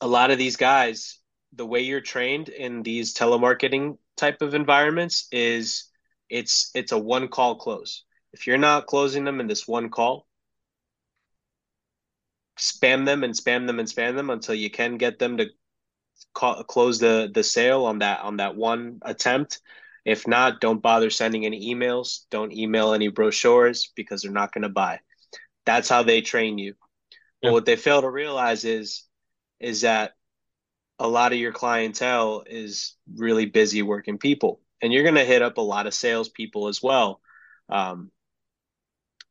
[0.00, 1.20] a lot of these guys,
[1.54, 5.88] the way you're trained in these telemarketing type of environments is
[6.28, 8.04] it's it's a one call close.
[8.32, 10.26] If you're not closing them in this one call,
[12.60, 15.46] spam them and spam them and spam them until you can get them to
[16.34, 19.60] call, close the the sale on that on that one attempt.
[20.04, 22.20] If not, don't bother sending any emails.
[22.30, 25.00] Don't email any brochures because they're not going to buy.
[25.66, 26.74] That's how they train you.
[27.42, 27.50] Yeah.
[27.50, 29.04] But what they fail to realize is
[29.58, 30.12] is that
[30.98, 35.42] a lot of your clientele is really busy working people, and you're going to hit
[35.42, 37.20] up a lot of salespeople as well.
[37.68, 38.10] Um,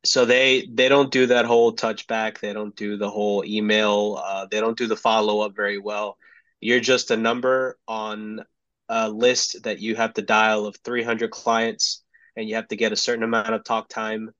[0.03, 2.39] so they they don't do that whole touchback.
[2.39, 4.21] They don't do the whole email.
[4.23, 6.17] Uh, they don't do the follow-up very well.
[6.61, 8.41] You're just a number on
[8.87, 12.03] a list that you have to dial of 300 clients
[12.35, 14.31] and you have to get a certain amount of talk time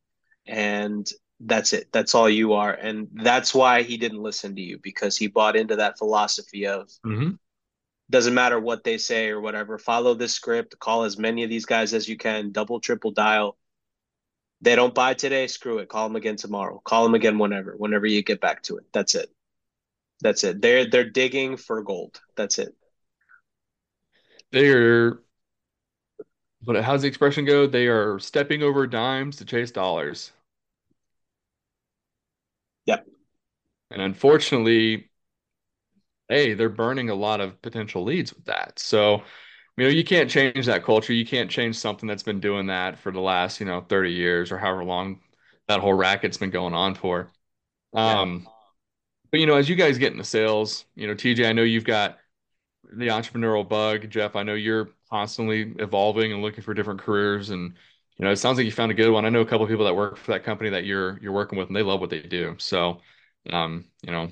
[0.47, 1.89] and that's it.
[1.91, 2.73] That's all you are.
[2.73, 6.89] And that's why he didn't listen to you because he bought into that philosophy of
[7.05, 7.31] mm-hmm.
[8.09, 11.65] doesn't matter what they say or whatever follow this script call as many of these
[11.65, 13.57] guys as you can double triple dial
[14.61, 15.89] they don't buy today, screw it.
[15.89, 16.81] Call them again tomorrow.
[16.83, 18.85] Call them again whenever, whenever you get back to it.
[18.93, 19.29] That's it.
[20.21, 20.61] That's it.
[20.61, 22.19] They're they're digging for gold.
[22.35, 22.75] That's it.
[24.51, 25.19] They're
[26.61, 27.67] but how's the expression go?
[27.67, 30.31] They are stepping over dimes to chase dollars.
[32.85, 33.07] Yep.
[33.91, 35.09] And unfortunately,
[36.27, 38.77] hey, they're burning a lot of potential leads with that.
[38.77, 39.23] So,
[39.79, 41.13] you know, you can't change that culture.
[41.13, 44.51] You can't change something that's been doing that for the last, you know, 30 years
[44.51, 45.21] or however long
[45.69, 47.31] that whole racket's been going on for.
[47.93, 48.51] Um, yeah.
[49.31, 51.85] but you know, as you guys get into sales, you know, TJ, I know you've
[51.85, 52.17] got
[52.91, 54.09] the entrepreneurial bug.
[54.09, 57.73] Jeff, I know you're constantly evolving and looking for different careers and
[58.17, 59.23] you know, it sounds like you found a good one.
[59.23, 61.57] I know a couple of people that work for that company that you're you're working
[61.57, 62.55] with and they love what they do.
[62.57, 62.99] So,
[63.49, 64.27] um, you know,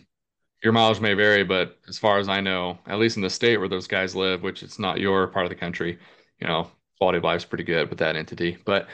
[0.64, 3.58] your mileage may vary, but as far as I know, at least in the state
[3.58, 6.00] where those guys live, which it's not your part of the country,
[6.40, 8.58] you know, quality of life is pretty good with that entity.
[8.66, 8.88] But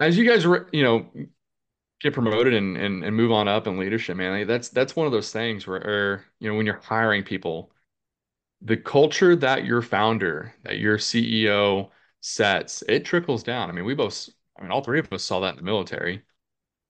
[0.00, 1.06] as you guys, you know,
[2.00, 5.12] get promoted and, and, and move on up in leadership, man, that's, that's one of
[5.12, 7.72] those things where, you know, when you're hiring people,
[8.60, 13.70] the culture that your founder, that your CEO sets, it trickles down.
[13.70, 14.28] I mean, we both,
[14.58, 16.22] I mean, all three of us saw that in the military.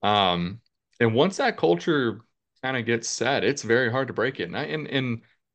[0.02, 0.60] Um,
[1.00, 2.20] and once that culture
[2.64, 4.44] kind of gets set, it's very hard to break it.
[4.44, 5.08] And I, and, and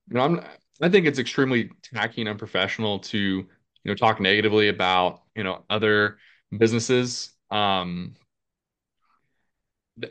[0.09, 0.41] you know, I'm
[0.81, 3.47] I think it's extremely tacky and unprofessional to you
[3.85, 6.19] know talk negatively about you know other
[6.57, 8.15] businesses, um,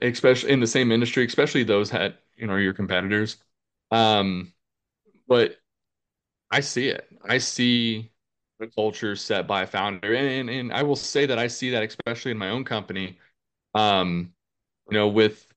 [0.02, 3.36] especially in the same industry, especially those that you know are your competitors.
[3.90, 4.52] Um,
[5.28, 5.56] but
[6.50, 7.08] I see it.
[7.24, 8.10] I see
[8.58, 11.70] the culture set by a founder, and, and and I will say that I see
[11.70, 13.18] that especially in my own company.
[13.74, 14.32] Um,
[14.90, 15.47] you know, with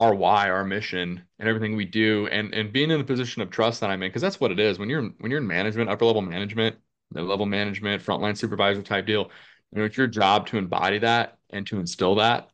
[0.00, 3.50] our why, our mission, and everything we do, and and being in the position of
[3.50, 4.78] trust that I'm in, because that's what it is.
[4.78, 6.76] When you're when you're in management, upper level management,
[7.12, 9.30] mid level management, frontline supervisor type deal,
[9.72, 12.50] you know, it's your job to embody that and to instill that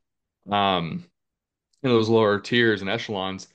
[0.51, 1.05] um,
[1.83, 3.49] in those lower tiers and echelons.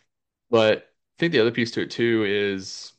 [0.52, 2.94] But I think the other piece to it too is,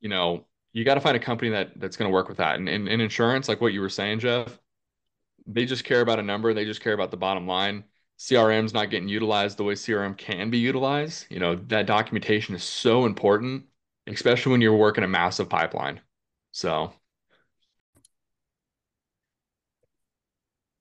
[0.00, 2.56] you know, you got to find a company that that's going to work with that.
[2.56, 4.58] And in insurance, like what you were saying, Jeff,
[5.46, 6.52] they just care about a number.
[6.52, 7.84] They just care about the bottom line
[8.18, 11.26] CRM's not getting utilized the way CRM can be utilized.
[11.30, 13.64] You know, that documentation is so important,
[14.06, 16.00] especially when you're working a massive pipeline.
[16.52, 16.92] So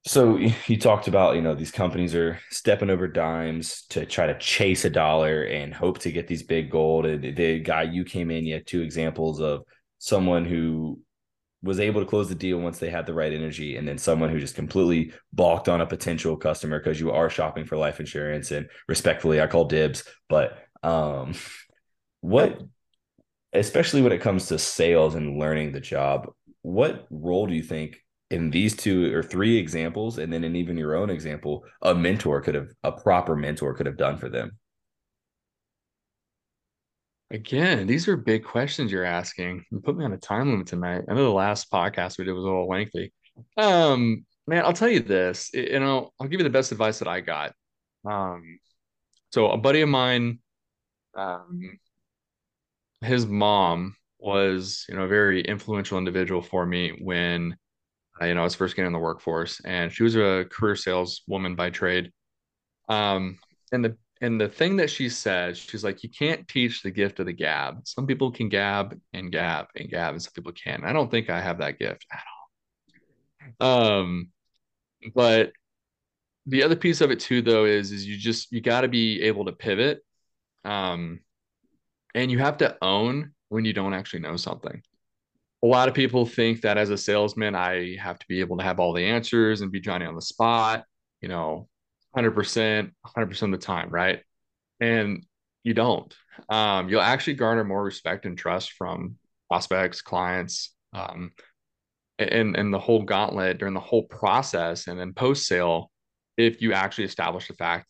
[0.05, 4.37] So you talked about, you know, these companies are stepping over dimes to try to
[4.39, 7.05] chase a dollar and hope to get these big gold.
[7.05, 9.63] And the guy you came in, you had two examples of
[9.97, 10.99] someone who
[11.65, 14.29] was able to close the deal once they had the right energy and then someone
[14.29, 18.51] who just completely balked on a potential customer because you are shopping for life insurance
[18.51, 21.33] and respectfully i call dibs but um
[22.21, 22.61] what
[23.51, 26.29] especially when it comes to sales and learning the job
[26.61, 27.97] what role do you think
[28.29, 32.41] in these two or three examples and then in even your own example a mentor
[32.41, 34.51] could have a proper mentor could have done for them
[37.31, 39.65] Again, these are big questions you're asking.
[39.71, 41.03] You put me on a time limit tonight.
[41.09, 43.11] I know the last podcast we did was a little lengthy.
[43.57, 45.49] Um, man, I'll tell you this.
[45.53, 47.53] You know, I'll give you the best advice that I got.
[48.07, 48.59] Um,
[49.31, 50.39] so a buddy of mine,
[51.15, 51.79] um,
[53.01, 57.55] his mom was, you know, a very influential individual for me when,
[58.21, 60.75] uh, you know, I was first getting in the workforce, and she was a career
[60.75, 62.11] saleswoman by trade.
[62.87, 63.39] Um,
[63.71, 67.19] and the and the thing that she says, she's like, you can't teach the gift
[67.19, 67.87] of the gab.
[67.87, 70.83] Some people can gab and gab and gab, and some people can.
[70.83, 72.23] I don't think I have that gift at
[73.61, 73.67] all.
[73.67, 74.29] Um,
[75.13, 75.51] but
[76.47, 79.21] the other piece of it too, though, is is you just you got to be
[79.21, 79.99] able to pivot,
[80.63, 81.19] um,
[82.15, 84.81] and you have to own when you don't actually know something.
[85.63, 88.63] A lot of people think that as a salesman, I have to be able to
[88.63, 90.83] have all the answers and be Johnny on the spot.
[91.21, 91.69] You know,
[92.15, 94.21] 100%, 100% of the time, right?
[94.79, 95.25] And
[95.63, 96.13] you don't.
[96.49, 99.15] Um, you'll actually garner more respect and trust from
[99.49, 101.31] prospects, clients, um,
[102.17, 105.91] and and the whole gauntlet during the whole process, and then post sale,
[106.37, 107.87] if you actually establish the fact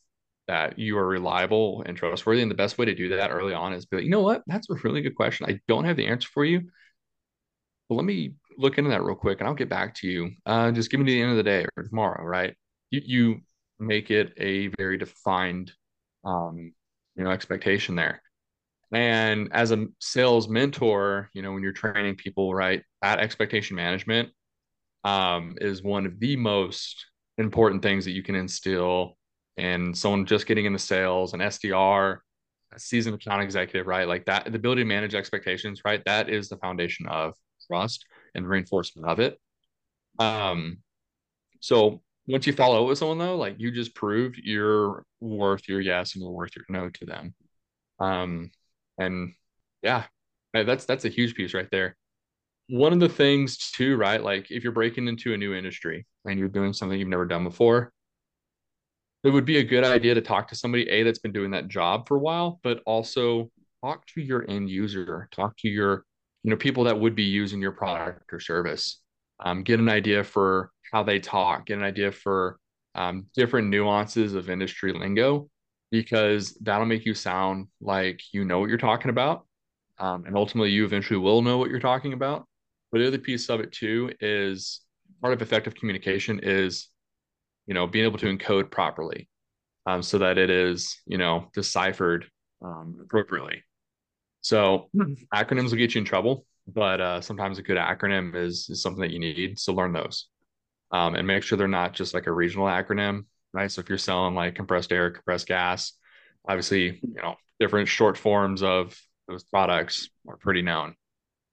[0.47, 2.41] that you are reliable and trustworthy.
[2.41, 4.43] And the best way to do that early on is be like, you know what,
[4.47, 5.47] that's a really good question.
[5.49, 6.61] I don't have the answer for you,
[7.89, 10.31] but let me look into that real quick, and I'll get back to you.
[10.45, 12.55] Uh, just give me the end of the day or tomorrow, right?
[12.89, 13.41] You you
[13.79, 15.71] make it a very defined
[16.23, 16.73] um,
[17.15, 18.21] you know expectation there.
[18.91, 24.29] And as a sales mentor you know when you're training people right that expectation management
[25.03, 27.05] um, is one of the most
[27.37, 29.17] important things that you can instill
[29.57, 32.17] in someone just getting into sales an sdr
[32.73, 34.07] a seasoned account executive right?
[34.07, 36.03] Like that the ability to manage expectations right?
[36.05, 37.33] That is the foundation of
[37.67, 39.39] trust and reinforcement of it.
[40.19, 40.77] Um
[41.59, 46.15] so once you follow with someone though, like you just proved you're worth your yes
[46.15, 47.35] and you're worth your no to them.
[47.99, 48.51] Um,
[48.97, 49.33] and
[49.83, 50.05] yeah,
[50.53, 51.95] that's that's a huge piece right there.
[52.69, 54.23] One of the things too, right?
[54.23, 57.43] Like if you're breaking into a new industry and you're doing something you've never done
[57.43, 57.91] before,
[59.25, 61.67] it would be a good idea to talk to somebody a that's been doing that
[61.67, 63.49] job for a while but also
[63.83, 66.05] talk to your end user talk to your
[66.43, 69.01] you know people that would be using your product or service
[69.43, 72.57] um, get an idea for how they talk get an idea for
[72.95, 75.49] um, different nuances of industry lingo
[75.91, 79.45] because that'll make you sound like you know what you're talking about
[79.97, 82.45] um, and ultimately you eventually will know what you're talking about.
[82.91, 84.81] But the other piece of it too is
[85.21, 86.89] part of effective communication is
[87.67, 89.27] you know being able to encode properly
[89.85, 92.25] um, so that it is you know deciphered
[92.63, 93.63] um, appropriately.
[94.41, 94.89] So
[95.33, 99.01] acronyms will get you in trouble but uh, sometimes a good acronym is, is something
[99.01, 100.27] that you need so learn those
[100.91, 103.97] um, and make sure they're not just like a regional acronym right so if you're
[103.97, 105.93] selling like compressed air compressed gas
[106.47, 110.95] obviously you know different short forms of those products are pretty known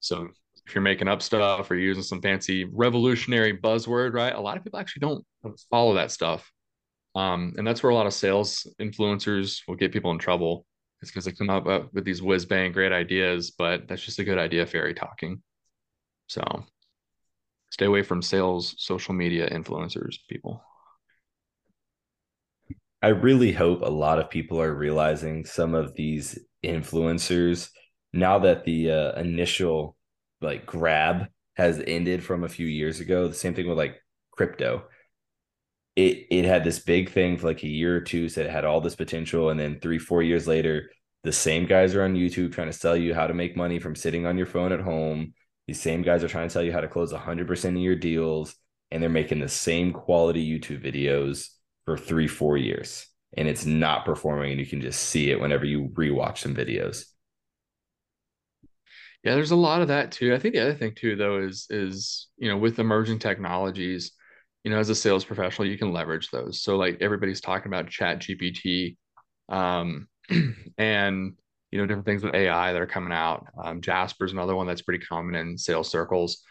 [0.01, 0.29] so
[0.67, 4.35] if you're making up stuff or using some fancy revolutionary buzzword, right?
[4.35, 5.25] A lot of people actually don't
[5.71, 6.51] follow that stuff.
[7.15, 10.65] Um, and that's where a lot of sales influencers will get people in trouble.
[11.03, 14.25] It's because they come up with these whiz bang great ideas, but that's just a
[14.25, 15.43] good idea fairy talking.
[16.29, 16.43] So
[17.73, 20.63] stay away from sales social media influencers, people.
[23.01, 27.71] I really hope a lot of people are realizing some of these influencers
[28.13, 29.97] now that the uh, initial
[30.43, 33.27] like grab has ended from a few years ago.
[33.27, 33.97] The same thing with like
[34.33, 34.85] crypto.
[35.97, 38.67] It it had this big thing for like a year or two, said it had
[38.67, 40.91] all this potential, and then three, four years later,
[41.25, 43.97] the same guys are on YouTube trying to sell you how to make money from
[43.97, 45.33] sitting on your phone at home.
[45.67, 48.55] These same guys are trying to tell you how to close 100% of your deals,
[48.91, 51.49] and they're making the same quality YouTube videos
[51.85, 53.07] for three, four years.
[53.37, 57.07] And it's not performing, and you can just see it whenever you rewatch some videos.
[59.25, 60.35] Yeah, there's a lot of that too.
[60.35, 64.13] I think the other thing too, though, is is you know with emerging technologies,
[64.65, 66.63] you know, as a sales professional, you can leverage those.
[66.63, 68.97] So like everybody's talking about Chat GPT,
[69.49, 70.09] um,
[70.79, 71.35] and
[71.73, 73.47] you know different things with AI that are coming out.
[73.63, 76.43] Um, Jasper's another one that's pretty common in sales circles,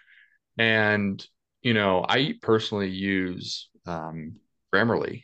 [0.57, 1.25] and
[1.61, 4.37] you know I personally use um,
[4.73, 5.23] Grammarly.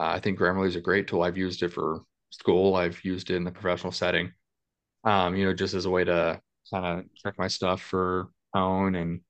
[0.00, 1.22] Uh, I think Grammarly is a great tool.
[1.22, 2.74] I've used it for school.
[2.74, 4.32] I've used it in the professional setting.
[5.04, 6.40] Um, you know, just as a way to
[6.72, 9.20] kind of check my stuff for tone and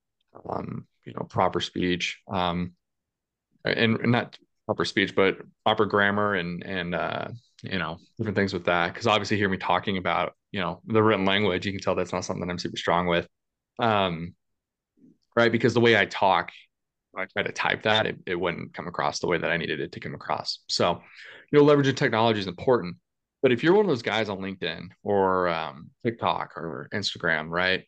[0.49, 2.73] um, you know proper speech um,
[3.65, 7.29] and, and not proper speech but proper grammar and and uh,
[7.63, 11.03] you know different things with that because obviously hear me talking about you know the
[11.03, 13.27] written language you can tell that's not something i'm super strong with
[13.79, 14.35] um,
[15.37, 16.51] right because the way i talk
[17.17, 19.81] I try to type that, it, it wouldn't come across the way that I needed
[19.81, 20.61] it to come across.
[20.69, 21.03] So,
[21.51, 22.97] you know, leveraging technology is important.
[23.43, 27.85] But if you're one of those guys on LinkedIn or um, TikTok or Instagram, right?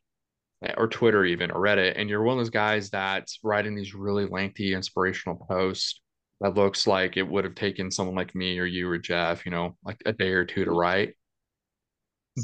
[0.76, 4.26] Or Twitter, even or Reddit, and you're one of those guys that's writing these really
[4.26, 6.00] lengthy inspirational posts
[6.40, 9.52] that looks like it would have taken someone like me or you or Jeff, you
[9.52, 11.14] know, like a day or two to write.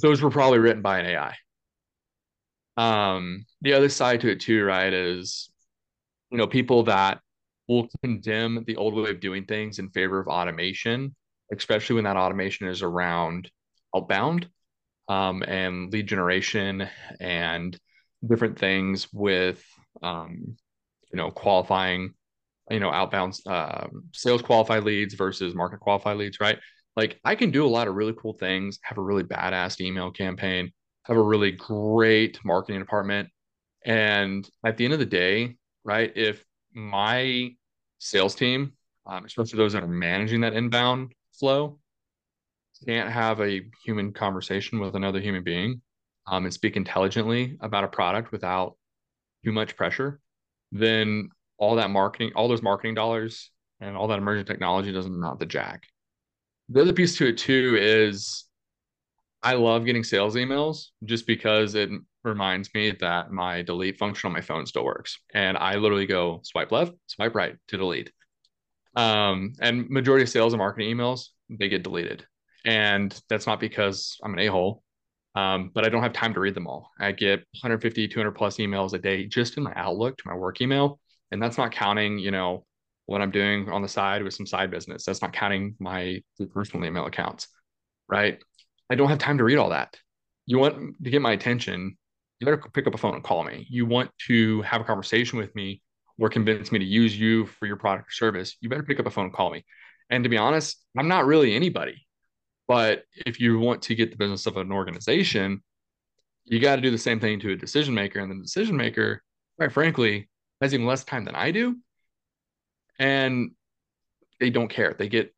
[0.01, 1.37] Those were probably written by an AI.
[2.77, 5.51] Um, the other side to it too, right, is
[6.31, 7.21] you know, people that
[7.69, 11.15] will condemn the old way of doing things in favor of automation
[11.53, 13.51] especially when that automation is around
[13.95, 14.49] outbound
[15.09, 17.79] um, and lead generation and
[18.27, 19.65] different things with
[20.03, 20.57] um,
[21.13, 22.15] you know qualifying
[22.71, 26.59] you know outbound uh, sales qualified leads versus market qualified leads right?
[26.97, 30.11] Like i can do a lot of really cool things have a really badass email
[30.11, 30.73] campaign
[31.05, 33.29] have a really great marketing department.
[33.85, 37.51] And at the end of the day right if my
[37.99, 38.73] sales team
[39.07, 41.79] um, especially those that are managing that inbound flow
[42.87, 45.81] can't have a human conversation with another human being
[46.27, 48.77] um, and speak intelligently about a product without
[49.45, 50.21] too much pressure,
[50.73, 51.29] then
[51.61, 55.47] all that marketing, all those marketing dollars and all that emerging technology doesn't amount to
[55.47, 55.85] jack.
[56.71, 58.47] The other piece to it too is
[59.43, 61.91] I love getting sales emails just because it
[62.25, 65.19] reminds me that my delete function on my phone still works.
[65.35, 68.11] And I literally go swipe left, swipe right to delete.
[68.97, 72.27] Um, and majority of sales and marketing emails, they get deleted.
[72.65, 74.83] And that's not because I'm an a-hole,
[75.35, 76.91] um, but I don't have time to read them all.
[76.99, 80.61] I get 150, 200 plus emails a day just in my Outlook to my work
[80.61, 81.01] email.
[81.31, 82.65] And that's not counting, you know,
[83.07, 85.05] what I'm doing on the side with some side business.
[85.05, 86.23] That's not counting my
[86.53, 87.49] personal email accounts,
[88.09, 88.39] right?
[88.89, 89.97] I don't have time to read all that.
[90.47, 91.97] You want to get my attention,
[92.39, 93.67] you better pick up a phone and call me.
[93.69, 95.83] You want to have a conversation with me
[96.21, 99.07] or convince me to use you for your product or service, you better pick up
[99.07, 99.65] a phone and call me.
[100.11, 102.07] And to be honest, I'm not really anybody.
[102.69, 105.63] But if you want to get the business of an organization,
[106.45, 108.21] you got to do the same thing to a decision maker.
[108.21, 109.23] And the decision maker,
[109.59, 110.30] quite frankly,
[110.61, 111.77] has even less time than I do.
[112.99, 113.53] And
[114.39, 114.95] they don't care.
[114.99, 115.35] They get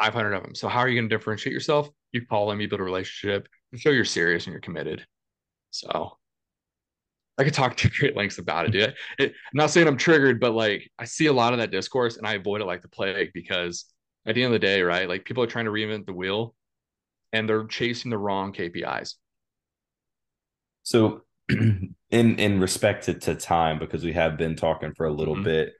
[0.00, 0.54] 500 of them.
[0.54, 1.88] So how are you going to differentiate yourself?
[2.12, 5.04] You call them, you build a relationship, and show you're serious and you're committed.
[5.70, 6.18] So
[7.38, 8.94] I could talk to great lengths about it, dude.
[9.18, 12.16] It, I'm not saying I'm triggered, but like I see a lot of that discourse
[12.16, 13.86] and I avoid it like the plague because
[14.26, 15.08] at the end of the day, right?
[15.08, 16.54] Like people are trying to reinvent the wheel
[17.32, 19.14] and they're chasing the wrong KPIs.
[20.82, 21.22] So
[22.10, 25.44] in in respect to, to time, because we have been talking for a little mm-hmm.
[25.44, 25.72] bit,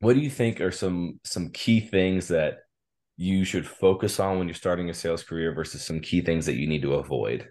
[0.00, 2.58] what do you think are some some key things that
[3.16, 6.56] you should focus on when you're starting a sales career versus some key things that
[6.56, 7.48] you need to avoid?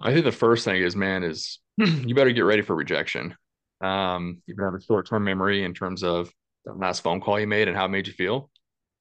[0.00, 3.34] I think the first thing is, man, is you better get ready for rejection.
[3.80, 6.30] Um, you better have a short term memory in terms of
[6.64, 8.50] the last phone call you made and how it made you feel.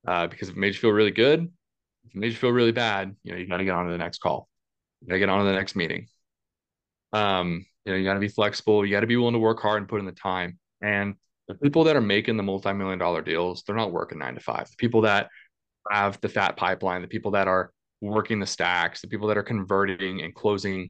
[0.08, 1.42] Uh, because if it made you feel really good,
[2.06, 3.92] if it made you feel really bad, you know, you got to get on to
[3.92, 4.50] the next call.
[5.08, 6.08] Got to get on to the next meeting.
[7.12, 8.86] Um, you know, you got to be flexible.
[8.86, 10.60] You got to be willing to work hard and put in the time.
[10.82, 11.16] And
[11.48, 14.70] the people that are making the multi-million dollar deals, they're not working nine to five.
[14.70, 15.30] The people that
[15.92, 19.44] have the fat pipeline, the people that are working the stacks, the people that are
[19.44, 20.90] converting and closing,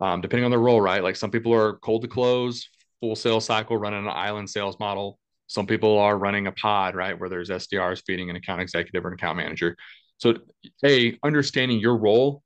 [0.00, 1.02] um, depending on their role, right?
[1.02, 2.68] Like some people are cold to close,
[3.00, 5.18] full sales cycle, running an island sales model.
[5.48, 9.08] Some people are running a pod, right, where there's SDRs feeding an account executive or
[9.08, 9.76] an account manager.
[10.18, 10.34] So,
[10.84, 12.42] a understanding your role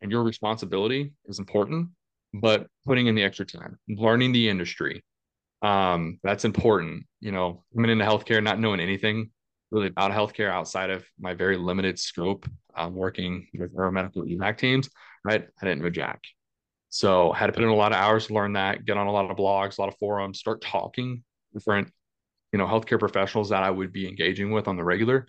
[0.00, 1.88] and your responsibility is important,
[2.34, 5.02] but putting in the extra time, learning the industry,
[5.62, 7.06] um, that's important.
[7.20, 9.30] You know, coming into healthcare, not knowing anything
[9.70, 14.88] really about healthcare outside of my very limited scope, um, working with aeromedical evac teams,
[15.24, 15.46] right?
[15.60, 16.20] I didn't know Jack.
[16.90, 19.06] So I had to put in a lot of hours to learn that, get on
[19.06, 21.22] a lot of blogs, a lot of forums, start talking
[21.52, 21.90] different,
[22.52, 25.26] you know, healthcare professionals that I would be engaging with on the regular.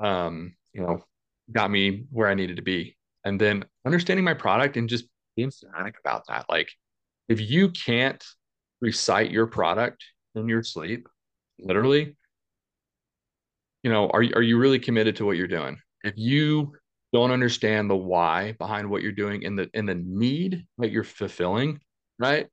[0.00, 1.04] Um, you know,
[1.52, 2.96] got me where I needed to be.
[3.24, 5.06] And then understanding my product and just
[5.36, 6.46] being static about that.
[6.48, 6.70] Like
[7.28, 8.22] if you can't
[8.80, 10.04] recite your product
[10.34, 11.08] in your sleep,
[11.58, 12.16] literally,
[13.82, 15.78] you know, are, are you really committed to what you're doing?
[16.02, 16.72] If you
[17.12, 21.04] don't understand the why behind what you're doing and the and the need that you're
[21.04, 21.80] fulfilling,
[22.18, 22.46] right?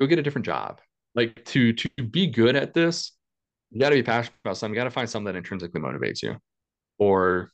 [0.00, 0.80] Go get a different job.
[1.14, 3.12] Like to to be good at this,
[3.70, 4.74] you got to be passionate about something.
[4.74, 6.36] You got to find something that intrinsically motivates you,
[6.98, 7.52] or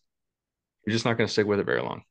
[0.85, 2.03] you're just not going to stick with it very long.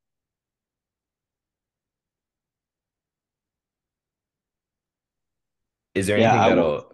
[5.96, 6.92] Is there anything yeah, that'll?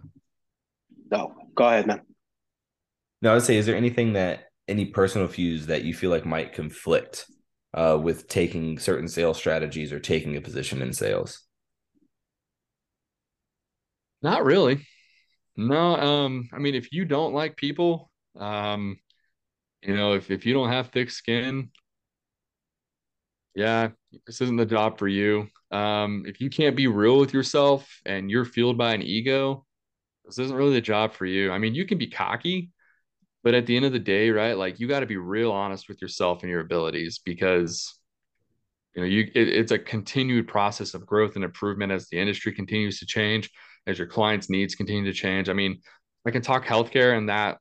[1.10, 2.00] No, go ahead, man.
[3.20, 6.24] No, I would say, is there anything that any personal views that you feel like
[6.24, 7.26] might conflict
[7.74, 11.42] uh, with taking certain sales strategies or taking a position in sales?
[14.22, 14.86] Not really.
[15.56, 18.98] No, um, I mean, if you don't like people, um,
[19.84, 21.70] you know, if if you don't have thick skin,
[23.54, 23.90] yeah,
[24.26, 25.48] this isn't the job for you.
[25.70, 29.64] Um, if you can't be real with yourself and you're fueled by an ego,
[30.24, 31.52] this isn't really the job for you.
[31.52, 32.70] I mean, you can be cocky,
[33.42, 34.56] but at the end of the day, right?
[34.56, 37.94] Like you got to be real honest with yourself and your abilities because
[38.94, 42.52] you know you it, it's a continued process of growth and improvement as the industry
[42.52, 43.50] continues to change,
[43.86, 45.48] as your clients' needs continue to change.
[45.48, 45.80] I mean,
[46.26, 47.58] I can talk healthcare and that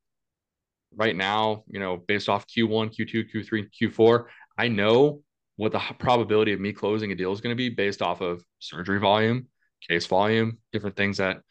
[0.95, 4.25] right now, you know, based off Q1, Q2, Q3, Q4,
[4.57, 5.21] I know
[5.55, 8.43] what the probability of me closing a deal is going to be based off of
[8.59, 9.47] surgery volume,
[9.87, 11.41] case volume, different things that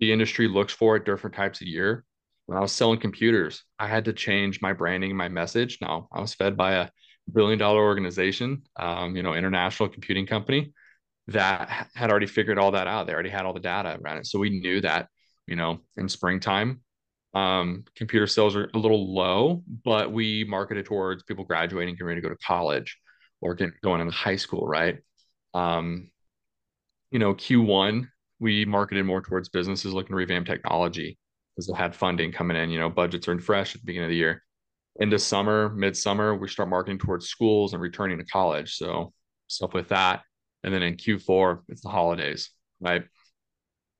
[0.00, 2.04] the industry looks for at different types of year.
[2.46, 5.78] When I was selling computers, I had to change my branding my message.
[5.80, 6.88] Now I was fed by a
[7.32, 10.72] billion dollar organization, um, you know, international computing company
[11.28, 13.06] that had already figured all that out.
[13.06, 14.26] They already had all the data around it.
[14.26, 15.08] So we knew that,
[15.46, 16.80] you know, in springtime,
[17.34, 22.20] um, computer sales are a little low, but we marketed towards people graduating, getting ready
[22.20, 22.98] to go to college
[23.40, 24.98] or get, going into high school, right?
[25.54, 26.10] Um,
[27.10, 28.08] you know, Q1,
[28.40, 31.18] we marketed more towards businesses looking to revamp technology
[31.54, 32.70] because they had funding coming in.
[32.70, 34.42] You know, budgets are in fresh at the beginning of the year.
[35.00, 38.76] Into summer, midsummer, we start marketing towards schools and returning to college.
[38.76, 39.12] So
[39.46, 40.22] stuff with that.
[40.64, 42.50] And then in Q4, it's the holidays,
[42.80, 43.04] right?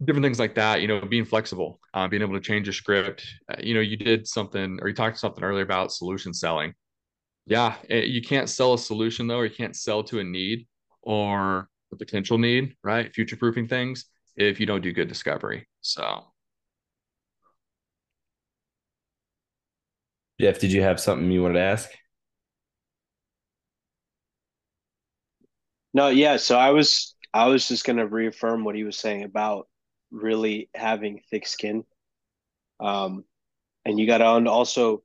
[0.05, 3.27] Different things like that, you know, being flexible, uh, being able to change a script.
[3.51, 6.73] Uh, you know, you did something or you talked something earlier about solution selling
[7.49, 10.67] yeah, it, you can't sell a solution though, or you can't sell to a need
[11.03, 13.13] or a potential need, right?
[13.15, 14.05] Future proofing things
[14.37, 15.67] if you don't do good discovery.
[15.81, 16.27] So,
[20.39, 21.91] Jeff, did you have something you wanted to ask?
[25.95, 26.37] No, yeah.
[26.37, 29.69] So I was I was just gonna reaffirm what he was saying about
[30.11, 31.85] really having thick skin.
[32.81, 33.25] Um,
[33.85, 35.03] and you got to also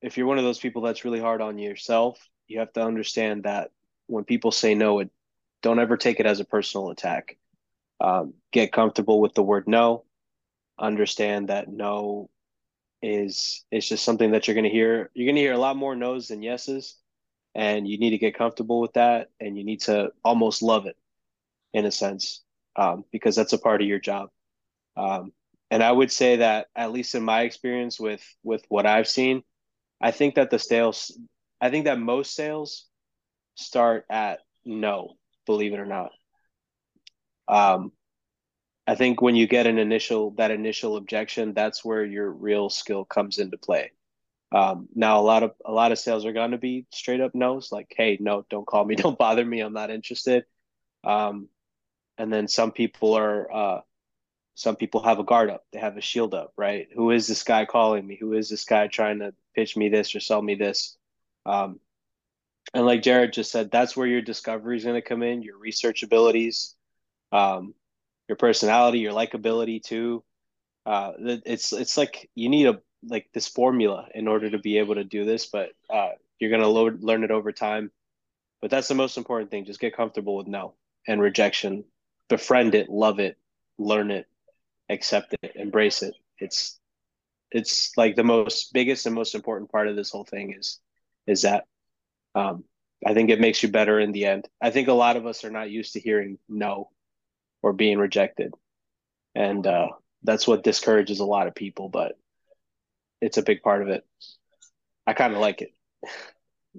[0.00, 3.44] if you're one of those people that's really hard on yourself, you have to understand
[3.44, 3.70] that
[4.06, 5.10] when people say no, it
[5.62, 7.36] don't ever take it as a personal attack.
[8.00, 10.04] Um, get comfortable with the word no.
[10.78, 12.30] Understand that no
[13.02, 15.10] is is just something that you're going to hear.
[15.14, 16.96] You're going to hear a lot more no's than yeses,
[17.54, 20.96] and you need to get comfortable with that, and you need to almost love it,
[21.74, 22.42] in a sense,
[22.76, 24.30] um, because that's a part of your job.
[24.98, 25.32] Um,
[25.70, 29.42] and I would say that at least in my experience with with what I've seen,
[30.00, 31.18] I think that the sales,
[31.60, 32.86] I think that most sales
[33.56, 35.14] start at no,
[35.46, 36.10] believe it or not.
[37.48, 37.92] Um,
[38.86, 43.04] I think when you get an initial that initial objection, that's where your real skill
[43.04, 43.92] comes into play.
[44.50, 47.34] Um, now a lot of a lot of sales are going to be straight up
[47.34, 50.44] no's, like, "Hey, no, don't call me, don't bother me, I'm not interested."
[51.04, 51.48] Um,
[52.18, 53.80] and then some people are uh,
[54.58, 56.88] some people have a guard up, they have a shield up, right?
[56.96, 58.16] Who is this guy calling me?
[58.16, 60.96] Who is this guy trying to pitch me this or sell me this?
[61.46, 61.78] Um,
[62.74, 65.56] and like Jarid just said, that's where your discovery is going to come in, your
[65.58, 66.74] research abilities.
[67.30, 67.74] Um,
[68.28, 70.24] your personality, your likability too.
[70.84, 71.12] Uh,
[71.46, 75.04] it's it's like you need a like this formula in order to be able to
[75.04, 77.92] do this, but uh, you're gonna lo- learn it over time.
[78.60, 79.64] But that's the most important thing.
[79.64, 80.74] Just get comfortable with no
[81.06, 81.84] and rejection.
[82.28, 83.38] Befriend it, love it,
[83.78, 84.27] learn it,
[84.88, 86.14] accept it, embrace it.
[86.38, 86.78] It's
[87.50, 90.78] it's like the most biggest and most important part of this whole thing is
[91.26, 91.64] is that
[92.34, 92.64] um,
[93.06, 94.48] I think it makes you better in the end.
[94.60, 96.90] I think a lot of us are not used to hearing no
[97.62, 98.54] or being rejected.
[99.34, 99.88] And uh,
[100.22, 102.18] that's what discourages a lot of people, but
[103.20, 104.04] it's a big part of it.
[105.06, 105.72] I kind of like it.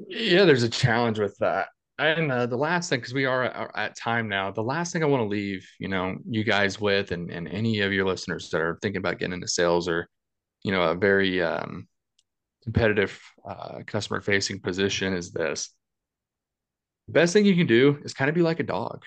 [0.07, 1.69] Yeah, there's a challenge with that.
[1.99, 5.03] And uh, the last thing, because we are at, at, time now, the last thing
[5.03, 8.49] I want to leave, you know, you guys with, and, and any of your listeners
[8.51, 10.07] that are thinking about getting into sales or,
[10.63, 11.89] you know, a very um,
[12.63, 15.73] competitive uh, customer facing position is this.
[17.07, 19.03] The best thing you can do is kind of be like a dog,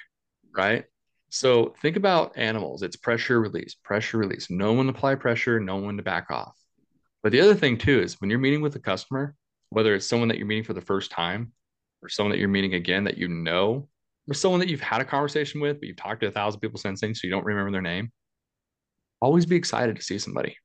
[0.55, 0.85] right?
[1.31, 2.83] So think about animals.
[2.83, 4.51] It's pressure release, pressure release.
[4.51, 6.59] No one to apply pressure, no one to back off.
[7.23, 9.35] But the other thing too is when you're meeting with a customer,
[9.71, 11.53] whether it's someone that you're meeting for the first time
[12.03, 13.89] or someone that you're meeting again that you know,
[14.29, 16.79] or someone that you've had a conversation with, but you've talked to a thousand people
[16.79, 18.11] since then, so you don't remember their name.
[19.21, 20.57] Always be excited to see somebody.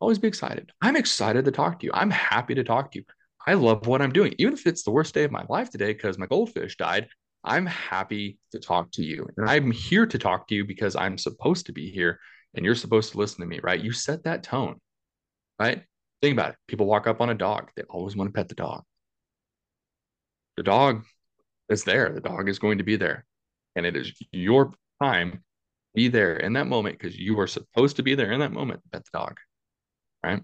[0.00, 0.70] Always be excited.
[0.80, 1.92] I'm excited to talk to you.
[1.94, 3.04] I'm happy to talk to you.
[3.46, 4.34] I love what I'm doing.
[4.38, 7.08] Even if it's the worst day of my life today because my goldfish died,
[7.44, 9.26] I'm happy to talk to you.
[9.36, 12.20] And I'm here to talk to you because I'm supposed to be here
[12.54, 13.80] and you're supposed to listen to me, right?
[13.80, 14.80] You set that tone,
[15.58, 15.82] right?
[16.20, 16.56] Think about it.
[16.66, 18.82] People walk up on a dog, they always want to pet the dog.
[20.58, 21.04] The dog
[21.68, 23.24] is there, the dog is going to be there.
[23.76, 25.44] And it is your time
[25.94, 28.80] be there in that moment because you are supposed to be there in that moment
[28.90, 29.38] pet the dog,
[30.20, 30.42] right?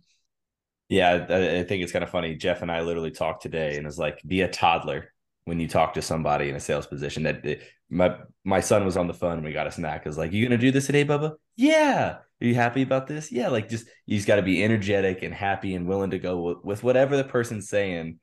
[0.89, 2.37] Yeah, I think it's kind of funny.
[2.37, 5.13] Jeff and I literally talked today, and it's like be a toddler
[5.47, 8.97] when you talk to somebody in a sales position that it, my my son was
[8.97, 10.07] on the phone we got a snack.
[10.07, 11.33] Is like, you gonna do this today, Bubba?
[11.57, 12.19] Yeah.
[12.19, 13.33] Are you happy about this?
[13.33, 13.49] Yeah.
[13.49, 16.85] Like just you just got to be energetic and happy and willing to go with
[16.85, 18.21] whatever the person's saying,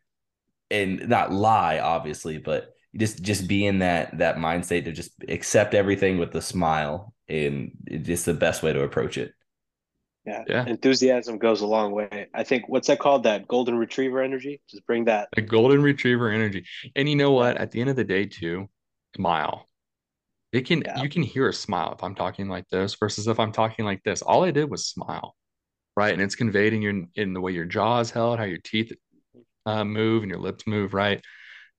[0.71, 5.73] and not lie, obviously, but just just be in that that mindset to just accept
[5.73, 9.33] everything with a smile, and it's just the best way to approach it.
[10.25, 10.43] Yeah.
[10.47, 10.65] yeah.
[10.67, 12.27] Enthusiasm goes a long way.
[12.33, 13.23] I think what's that called?
[13.23, 14.61] That golden retriever energy.
[14.69, 15.29] Just bring that.
[15.35, 16.65] The golden retriever energy.
[16.95, 17.57] And you know what?
[17.57, 18.69] At the end of the day, too,
[19.15, 19.67] smile.
[20.51, 21.01] It can yeah.
[21.01, 24.03] you can hear a smile if I'm talking like this versus if I'm talking like
[24.03, 24.21] this.
[24.21, 25.35] All I did was smile.
[25.95, 26.13] Right.
[26.13, 28.91] And it's conveyed in your in the way your jaw is held, how your teeth
[29.65, 31.21] uh, move and your lips move, right?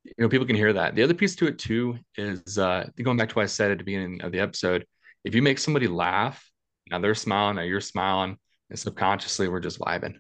[0.05, 0.95] You know, people can hear that.
[0.95, 3.79] The other piece to it too is uh going back to what I said at
[3.79, 4.85] the beginning of the episode.
[5.25, 6.45] If you make somebody laugh,
[6.91, 8.37] now they're smiling, now you're smiling,
[8.71, 10.17] and subconsciously we're just vibing.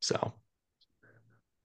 [0.00, 0.34] So,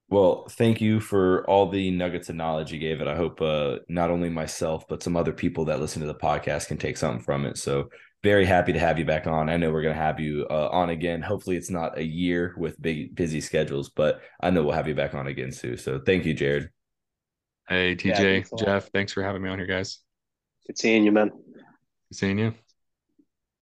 [0.09, 3.07] well, thank you for all the nuggets of knowledge you gave it.
[3.07, 6.67] I hope uh, not only myself but some other people that listen to the podcast
[6.67, 7.57] can take something from it.
[7.57, 7.89] So,
[8.21, 9.49] very happy to have you back on.
[9.49, 11.21] I know we're going to have you uh, on again.
[11.21, 14.95] Hopefully, it's not a year with big busy schedules, but I know we'll have you
[14.95, 15.77] back on again soon.
[15.77, 16.69] So, thank you, Jarid.
[17.67, 19.99] Hey, TJ, yeah, Jeff, thanks for having me on here, guys.
[20.67, 21.29] Good seeing you, man.
[21.29, 22.53] Good seeing you.